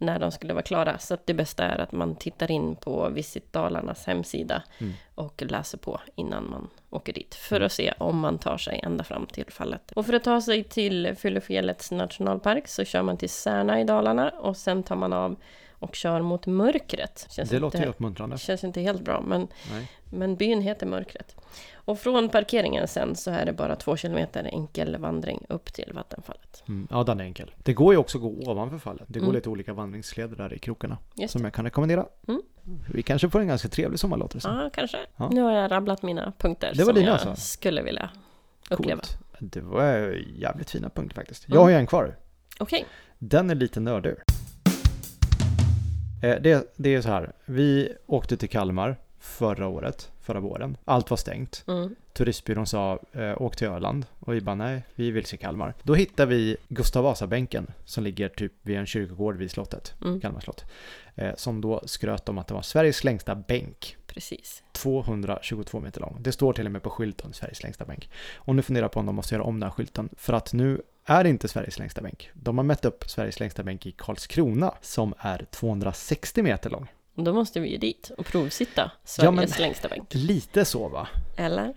när 0.02 0.20
de 0.20 0.32
skulle 0.32 0.54
vara 0.54 0.64
klara. 0.64 0.98
Så 0.98 1.18
det 1.26 1.34
bästa 1.34 1.64
är 1.64 1.78
att 1.78 1.92
man 1.92 2.16
tittar 2.16 2.52
in 2.52 2.76
på 2.76 3.10
Visit 3.10 3.54
Dalarnas 3.54 4.06
hemsida 4.08 4.64
Mm. 4.80 4.94
och 5.16 5.44
läser 5.48 5.78
på 5.78 6.00
innan 6.16 6.50
man 6.50 6.70
åker 6.90 7.14
dit. 7.14 7.36
För 7.36 7.56
Mm. 7.56 7.66
att 7.66 7.72
se 7.72 7.94
om 7.98 8.20
man 8.20 8.38
tar 8.38 8.58
sig 8.58 8.80
ända 8.84 9.04
fram 9.04 9.26
till 9.26 9.46
fallet. 9.52 9.92
Och 9.92 10.06
för 10.06 10.14
att 10.14 10.24
ta 10.24 10.42
sig 10.42 10.64
till 10.64 11.16
Fyllefjällets 11.16 11.92
nationalpark 11.92 12.68
så 12.68 12.86
kör 12.86 13.02
man 13.02 13.18
till 13.18 13.30
Särna 13.30 13.82
i 13.82 13.84
Dalarna 13.84 14.30
och 14.30 14.58
sen 14.58 14.84
tar 14.84 14.96
man 14.96 15.14
av 15.14 15.36
och 15.80 15.96
kör 15.96 16.22
mot 16.22 16.46
mörkret. 16.46 17.28
Känns 17.30 17.50
Det 17.50 17.60
låter 17.60 17.78
inte, 17.78 17.86
ju 17.88 17.90
uppmuntrande. 17.90 18.38
känns 18.38 18.64
inte 18.64 18.82
helt 18.82 19.02
bra, 19.02 19.22
men 19.22 19.48
Nej. 19.72 19.92
men 20.12 20.36
byn 20.36 20.62
heter 20.62 20.86
Mörkret. 20.88 21.36
Och 21.74 22.00
från 22.00 22.30
parkeringen 22.30 22.88
sen 22.88 23.16
så 23.16 23.32
är 23.32 23.46
det 23.46 23.54
bara 23.54 23.76
två 23.76 23.98
kilometer 23.98 24.44
enkel 24.44 24.98
vandring 24.98 25.46
upp 25.50 25.74
till 25.74 25.92
vattenfallet. 25.94 26.64
Mm, 26.68 26.88
ja, 26.92 27.04
den 27.04 27.20
är 27.20 27.24
enkel. 27.24 27.52
Det 27.58 27.74
går 27.74 27.94
ju 27.94 27.98
också 27.98 28.18
att 28.18 28.22
gå 28.22 28.30
ovanför 28.52 28.78
fallet. 28.78 29.04
Det 29.08 29.20
går 29.20 29.26
Mm. 29.26 29.36
lite 29.36 29.50
olika 29.50 29.74
vandringsleder 29.74 30.36
där 30.36 30.54
i 30.54 30.60
krokarna. 30.60 30.98
Som 31.28 31.44
jag 31.44 31.54
kan 31.54 31.66
rekommendera. 31.66 32.06
Mm. 32.28 32.42
Vi 32.94 33.02
kanske 33.04 33.30
får 33.30 33.40
en 33.40 33.48
ganska 33.48 33.68
trevlig 33.70 34.00
sommar 34.00 34.18
låter 34.18 34.36
det 34.36 34.42
som. 34.42 34.56
Ja, 34.58 34.70
kanske. 34.74 34.98
Ja. 35.16 35.30
Nu 35.32 35.42
har 35.42 35.52
jag 35.52 35.72
rabblat 35.72 36.02
mina 36.04 36.34
punkter 36.38 36.74
Det 36.76 36.84
var 36.84 36.94
som 36.94 37.04
jag 37.04 37.14
alltså? 37.14 37.36
skulle 37.36 37.82
vilja 37.82 38.10
uppleva. 38.70 39.02
Coolt. 39.02 39.18
Det 39.40 39.62
var 39.62 39.86
jävligt 40.36 40.70
fina 40.70 40.90
punkter 40.90 41.16
faktiskt. 41.16 41.48
Mm. 41.48 41.56
Jag 41.56 41.62
har 41.64 41.70
ju 41.70 41.76
en 41.76 41.88
kvar. 41.88 42.16
Okej. 42.60 42.86
Den 43.20 43.50
är 43.50 43.56
lite 43.56 43.80
nördig. 43.80 44.14
Eh, 46.22 46.42
Det, 46.42 46.74
det 46.76 46.96
är 46.96 47.02
så 47.02 47.10
här. 47.10 47.32
Vi 47.46 47.94
åkte 48.08 48.38
till 48.38 48.50
Kalmar 48.50 48.96
förra 49.20 49.68
året, 49.68 50.12
förra 50.22 50.40
våren. 50.40 50.78
Allt 50.86 51.10
var 51.10 51.18
stängt. 51.18 51.64
Mm. 51.68 51.96
Turistbyrån 52.14 52.68
sa 52.68 53.00
eh, 53.12 53.42
åk 53.42 53.56
till 53.56 53.68
Öland 53.68 54.06
och 54.20 54.34
vi 54.34 54.42
bara 54.42 54.56
nej, 54.56 54.84
vi 54.96 55.12
vill 55.12 55.26
se 55.26 55.38
Kalmar. 55.38 55.74
Då 55.84 55.94
hittar 55.96 56.26
vi 56.26 56.58
Gustav 56.68 57.04
Vasa-bänken 57.04 57.68
som 57.86 58.04
ligger 58.04 58.30
typ 58.30 58.52
vid 58.62 58.78
en 58.78 58.86
kyrkogård 58.86 59.38
vid 59.38 59.52
slottet, 59.52 59.94
Mm. 60.02 60.22
Kalmar 60.22 60.40
slott. 60.40 60.66
Eh, 61.16 61.36
som 61.36 61.62
då 61.62 61.82
skröt 61.86 62.30
om 62.30 62.38
att 62.38 62.48
det 62.48 62.54
var 62.54 62.62
Sveriges 62.62 63.04
längsta 63.04 63.36
bänk. 63.36 63.96
precis. 64.08 64.64
222 64.72 65.80
meter 65.80 66.02
lång. 66.02 66.18
Det 66.20 66.32
står 66.32 66.54
till 66.54 66.66
och 66.66 66.72
med 66.72 66.84
på 66.84 66.90
skylten 66.90 67.34
Sveriges 67.34 67.64
längsta 67.64 67.86
bänk. 67.86 68.10
Och 68.36 68.56
nu 68.56 68.62
funderar 68.62 68.84
jag 68.84 68.92
på 68.92 69.00
om 69.00 69.06
de 69.06 69.16
måste 69.16 69.36
göra 69.36 69.44
om 69.44 69.60
den 69.60 69.64
här 69.70 69.76
skylten. 69.76 70.10
För 70.18 70.34
att 70.34 70.54
nu 70.54 70.82
är 71.10 71.26
inte 71.26 71.48
Sveriges 71.48 71.80
längsta 71.80 72.02
bänk. 72.02 72.30
De 72.34 72.58
har 72.58 72.66
mätt 72.66 72.86
upp 72.86 73.04
Sveriges 73.10 73.40
längsta 73.40 73.64
bänk 73.64 73.86
i 73.86 73.92
Karlskrona 73.92 74.74
som 74.82 75.14
är 75.20 75.46
260 75.52 76.44
meter 76.44 76.70
lång. 76.70 76.88
Då 77.16 77.34
måste 77.34 77.60
vi 77.60 77.70
ju 77.70 77.78
dit 77.78 78.12
och 78.18 78.26
provsitta 78.26 78.92
Sveriges 79.04 79.58
men- 79.58 79.62
längsta 79.62 79.88
bänk. 79.88 80.08
Lite 80.14 80.66
så 80.66 80.88
va? 80.88 81.08
Eller? 81.38 81.74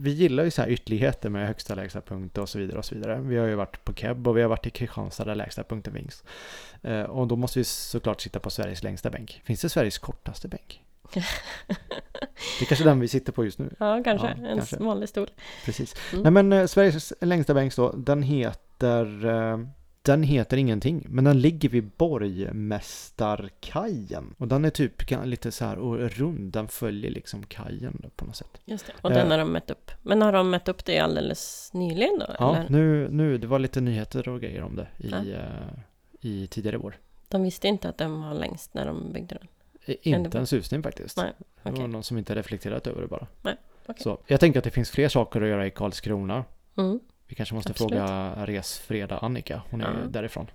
Vi 0.00 0.10
gillar 0.10 0.44
ju 0.44 0.50
så 0.50 0.62
här 0.62 0.68
ytterligheter 0.68 1.28
med 1.28 1.46
högsta 1.46 1.74
lägsta 1.74 2.00
punkt 2.00 2.38
och 2.38 2.48
så 2.48 2.58
vidare 2.58 2.78
och 2.78 2.84
så 2.84 2.94
vidare. 2.94 3.20
Vi 3.20 3.36
har 3.36 3.46
ju 3.46 3.54
varit 3.54 3.84
på 3.84 3.94
Keb 3.94 4.28
och 4.28 4.36
vi 4.36 4.42
har 4.42 4.48
varit 4.48 4.66
i 4.66 4.70
Kristianstad 4.70 5.24
där 5.24 5.34
lägsta 5.34 5.64
punkten 5.64 5.92
finns. 5.94 6.24
Eh, 6.82 7.02
och 7.02 7.26
då 7.26 7.36
måste 7.36 7.58
vi 7.58 7.64
såklart 7.64 8.20
sitta 8.20 8.40
på 8.40 8.50
Sveriges 8.50 8.82
längsta 8.82 9.10
bänk. 9.10 9.40
Finns 9.44 9.60
det 9.60 9.68
Sveriges 9.68 9.98
kortaste 9.98 10.48
bänk? 10.48 10.83
Det 11.12 11.20
är 12.60 12.64
kanske 12.66 12.84
den 12.84 13.00
vi 13.00 13.08
sitter 13.08 13.32
på 13.32 13.44
just 13.44 13.58
nu. 13.58 13.74
Ja, 13.78 14.02
kanske. 14.04 14.26
Ja, 14.26 14.32
en 14.48 14.56
kanske. 14.56 14.76
vanlig 14.76 15.08
stol. 15.08 15.30
Precis. 15.64 15.94
Mm. 16.12 16.22
Nej 16.22 16.32
men 16.32 16.52
eh, 16.52 16.66
Sveriges 16.66 17.12
längsta 17.20 17.54
bänk 17.54 17.76
då, 17.76 17.92
den 17.92 18.22
heter 18.22 19.26
eh, 19.26 19.58
den 20.02 20.22
heter 20.22 20.56
ingenting, 20.56 21.06
men 21.08 21.24
den 21.24 21.40
ligger 21.40 21.68
vid 21.68 21.90
Borgmästarkajen. 21.96 24.34
Och 24.38 24.48
den 24.48 24.64
är 24.64 24.70
typ 24.70 25.10
lite 25.24 25.52
så 25.52 25.64
här 25.64 25.78
och 25.78 25.98
rund, 26.10 26.52
den 26.52 26.68
följer 26.68 27.10
liksom 27.10 27.46
kajen 27.46 28.10
på 28.16 28.24
något 28.24 28.36
sätt. 28.36 28.60
Just 28.64 28.86
det. 28.86 28.92
Och 29.02 29.10
Eh. 29.10 29.16
den 29.16 29.30
har 29.30 29.38
de 29.38 29.52
mätt 29.52 29.70
upp. 29.70 29.90
Men 30.02 30.22
har 30.22 30.32
de 30.32 30.50
mätt 30.50 30.68
upp 30.68 30.84
det 30.84 30.98
alldeles 30.98 31.70
nyligen 31.72 32.18
då? 32.18 32.26
Ja, 32.38 32.56
Eller? 32.56 32.68
nu, 32.70 33.08
nu, 33.10 33.38
det 33.38 33.46
var 33.46 33.58
lite 33.58 33.80
nyheter 33.80 34.28
och 34.28 34.40
grejer 34.40 34.62
om 34.62 34.76
det 34.76 34.88
i, 34.98 35.10
Ja. 35.10 35.18
eh, 35.18 35.72
i 36.20 36.46
tidigare 36.46 36.78
år. 36.78 36.96
De 37.28 37.42
visste 37.42 37.68
inte 37.68 37.88
att 37.88 37.98
den 37.98 38.20
var 38.22 38.34
längst 38.34 38.74
när 38.74 38.86
de 38.86 39.12
byggde 39.12 39.34
den. 39.34 39.46
Inte 39.86 40.38
en 40.38 40.46
susning 40.46 40.82
faktiskt. 40.82 41.16
Nej, 41.16 41.32
Det 41.62 41.70
var 41.70 41.88
någon 41.88 42.02
som 42.02 42.18
inte 42.18 42.34
reflekterat 42.34 42.86
över 42.86 43.00
det 43.02 43.08
bara. 43.08 43.26
Nej, 43.42 43.54
okej. 43.86 44.02
Så 44.02 44.18
jag 44.26 44.40
tänker 44.40 44.58
att 44.58 44.64
det 44.64 44.70
finns 44.70 44.90
fler 44.90 45.08
saker 45.08 45.40
att 45.42 45.48
göra 45.48 45.66
i 45.66 45.70
Karlskrona. 45.70 46.44
Mm. 46.76 47.00
Vi 47.26 47.34
kanske 47.34 47.54
måste 47.54 47.70
Absolut. 47.70 47.90
fråga 47.98 48.34
Resfreda 48.46 49.18
Annika, 49.18 49.62
hon 49.70 49.80
är 49.80 49.84
Ja. 50.02 50.08
därifrån. 50.08 50.50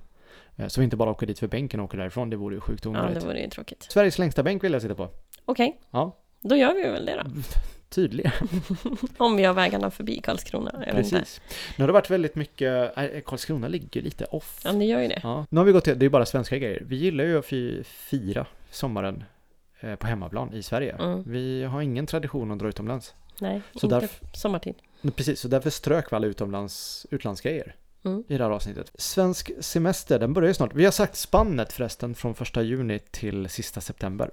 Eh, 0.56 0.68
Så 0.68 0.82
vi 0.82 0.84
inte 0.86 0.96
bara 0.98 1.12
åker 1.12 1.28
dit 1.28 1.40
för 1.40 1.48
bänken 1.48 1.80
och 1.80 1.84
åker 1.86 1.98
därifrån, 1.98 2.30
det 2.30 2.36
vore 2.38 2.56
ju 2.56 2.62
sjukt 2.62 2.86
Ja, 2.86 2.92
onödigt. 2.92 3.20
det 3.20 3.26
vore 3.28 3.40
ju 3.42 3.50
tråkigt. 3.50 3.84
Sveriges 3.90 4.18
längsta 4.20 4.44
bänk 4.44 4.64
vill 4.64 4.74
jag 4.74 4.82
sitta 4.82 4.96
på. 4.96 5.10
Okej, 5.46 5.80
Ja, 5.92 6.18
då 6.42 6.56
gör 6.56 6.74
vi 6.74 6.82
väl 6.82 7.06
det 7.06 7.24
då. 7.24 7.30
tydligen. 7.90 8.32
Om 9.18 9.36
vi 9.38 9.44
har 9.44 9.54
vägarna 9.54 9.92
förbi 9.92 10.22
Karlskrona. 10.22 10.72
Vet 10.72 10.88
inte. 10.88 10.96
Precis. 11.02 11.42
Nu 11.78 11.84
har 11.84 11.88
det 11.88 11.94
varit 11.94 12.10
väldigt 12.10 12.36
mycket, 12.36 12.98
äh, 12.98 13.06
Karlskrona 13.26 13.68
ligger 13.68 14.02
lite 14.02 14.26
off. 14.26 14.60
Ja, 14.64 14.72
det 14.72 14.86
gör 14.86 15.02
ju 15.02 15.08
det. 15.08 15.20
Ja. 15.24 15.46
Nu 15.50 15.58
har 15.60 15.66
vi 15.66 15.72
gått 15.72 15.84
till, 15.84 16.00
det 16.00 16.06
är 16.06 16.10
bara 16.10 16.26
svenska 16.26 16.58
grejer. 16.58 16.84
Vi 16.86 16.96
gillar 16.96 17.24
ju 17.24 17.40
att 17.40 17.46
fi- 17.46 17.84
fira 17.86 18.46
sommaren 18.72 19.24
eh, 19.80 19.96
på 19.96 20.08
hemmaplan 20.08 20.54
i 20.54 20.64
Sverige. 20.64 20.96
Mm. 21.00 21.24
Vi 21.28 21.64
har 21.64 21.82
ingen 21.82 22.06
tradition 22.06 22.52
att 22.52 22.60
dra 22.60 22.68
utomlands. 22.68 23.14
Nej, 23.42 23.62
Så 23.76 23.86
inte 23.88 24.00
därf- 24.00 24.36
sommartid. 24.36 24.76
Precis, 25.16 25.40
så 25.40 25.48
därför 25.48 25.70
strök 25.70 26.12
vi 26.12 26.16
alla 26.16 26.28
utomlands, 26.28 27.06
utlandsgrejer 27.12 27.76
Mm. 28.06 28.24
i 28.28 28.38
det 28.38 28.44
här 28.44 28.52
avsnittet. 28.52 28.92
Svensk 28.96 29.52
semester, 29.60 30.20
den 30.20 30.34
börjar 30.34 30.48
ju 30.48 30.54
snart. 30.54 30.74
Vi 30.76 30.86
har 30.86 30.92
sagt 30.92 31.16
spannet 31.16 31.74
förresten 31.74 32.16
från 32.16 32.36
första 32.36 32.62
juni 32.62 33.00
till 33.00 33.50
sista 33.50 33.82
september. 33.82 34.30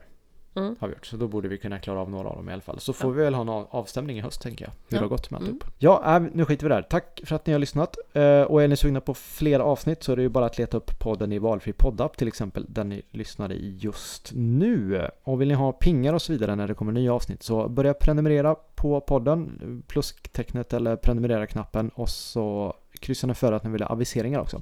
Mm. 0.57 0.77
Har 0.81 0.88
vi 0.88 0.95
gjort, 0.95 1.07
så 1.07 1.16
då 1.16 1.29
borde 1.29 1.49
vi 1.49 1.59
kunna 1.59 1.79
klara 1.79 2.01
av 2.01 2.11
några 2.11 2.29
av 2.29 2.37
dem 2.37 2.49
i 2.49 2.53
alla 2.53 2.62
fall. 2.62 2.81
Så 2.81 2.90
Ja. 2.90 2.95
får 2.95 3.11
vi 3.12 3.23
väl 3.23 3.35
ha 3.35 3.42
en 3.42 3.49
av- 3.49 3.66
avstämning 3.71 4.19
i 4.19 4.21
höst 4.21 4.40
tänker 4.42 4.64
jag. 4.64 4.71
Hur 4.71 4.77
Ja. 4.88 4.99
det 4.99 5.05
har 5.05 5.09
gått 5.09 5.31
med 5.31 5.40
Mm. 5.40 5.53
alltihop. 5.53 5.75
Ja, 5.79 6.16
äh, 6.16 6.23
nu 6.33 6.45
skiter 6.45 6.69
vi 6.69 6.75
där. 6.75 6.83
Tack 6.83 7.21
för 7.25 7.37
att 7.37 7.47
ni 7.47 7.53
har 7.53 7.61
lyssnat. 7.61 7.97
Eh, 8.12 8.42
Och 8.42 8.62
är 8.62 8.69
ni 8.69 8.77
sugna 8.77 9.01
på 9.01 9.14
fler 9.14 9.61
avsnitt 9.61 10.03
så 10.03 10.12
är 10.12 10.16
det 10.16 10.23
ju 10.23 10.29
bara 10.29 10.47
att 10.47 10.59
leta 10.59 10.77
upp 10.77 10.99
podden 10.99 11.33
i 11.33 11.38
valfri 11.38 11.73
poddapp 11.73 12.16
till 12.16 12.29
exempel. 12.29 12.66
Den 12.69 12.88
ni 12.88 13.03
lyssnade 13.11 13.55
i 13.55 13.77
just 13.81 14.33
nu. 14.35 15.07
Och 15.23 15.40
vill 15.40 15.49
ni 15.49 15.55
ha 15.55 15.73
pingar 15.73 16.14
och 16.14 16.23
så 16.23 16.33
vidare 16.33 16.57
när 16.57 16.69
det 16.69 16.75
kommer 16.75 16.92
nya 16.92 17.14
avsnitt 17.14 17.42
så 17.42 17.69
börja 17.69 17.95
prenumerera 17.95 18.55
på 18.75 19.01
podden. 19.01 19.83
Plustecknet 19.88 20.73
eller 20.73 20.97
prenumerera-knappen 20.97 21.88
och 21.95 22.09
så 22.09 22.75
kryssar 23.01 23.29
ni 23.29 23.35
för 23.35 23.53
att 23.53 23.64
ni 23.64 23.71
vill 23.71 23.83
ha 23.83 23.88
aviseringar 23.88 24.40
också. 24.40 24.61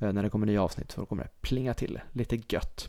eh, 0.00 0.12
När 0.12 0.22
det 0.22 0.30
kommer 0.30 0.46
nya 0.46 0.62
avsnitt 0.62 0.90
så 0.92 1.06
kommer 1.06 1.22
det 1.22 1.30
plinga 1.40 1.74
till 1.74 2.00
lite 2.12 2.36
gött. 2.48 2.88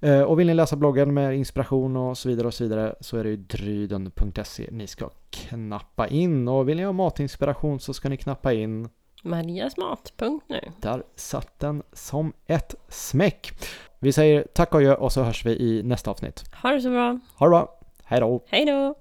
Eh, 0.00 0.20
Och 0.22 0.38
vill 0.40 0.46
ni 0.46 0.54
läsa 0.54 0.76
bloggen 0.76 1.14
med 1.14 1.36
inspiration 1.36 1.96
och 1.96 2.18
så 2.18 2.28
vidare 2.28 2.46
och 2.46 2.54
så 2.54 2.64
vidare 2.64 2.94
så 3.00 3.16
är 3.16 3.24
det 3.24 3.30
ju 3.30 3.36
dryden.se 3.36 4.68
ni 4.72 4.86
ska 4.86 5.10
knappa 5.30 6.08
in. 6.08 6.48
Och 6.48 6.68
vill 6.68 6.76
ni 6.76 6.84
ha 6.84 6.92
matinspiration 6.92 7.80
så 7.80 7.94
ska 7.94 8.08
ni 8.08 8.16
knappa 8.16 8.52
in. 8.52 8.88
Marias 9.22 9.76
mat, 9.76 10.12
punkt 10.16 10.44
nu. 10.48 10.60
Där 10.80 11.02
satt 11.16 11.58
den 11.58 11.82
som 11.92 12.32
ett 12.46 12.74
smäck. 12.88 13.52
Vi 13.98 14.12
säger 14.12 14.46
tack 14.54 14.74
och 14.74 14.80
adjö 14.80 14.94
och 14.94 15.12
så 15.12 15.22
hörs 15.22 15.46
vi 15.46 15.50
i 15.50 15.82
nästa 15.82 16.10
avsnitt. 16.10 16.44
Ha 16.62 16.70
det 16.70 16.80
så 16.80 16.90
bra. 16.90 17.18
Ha 17.38 17.46
det 17.46 17.50
bra. 17.50 17.78
Hej 18.04 18.20
då! 18.20 18.44
Hej 18.48 18.64
då! 18.66 18.94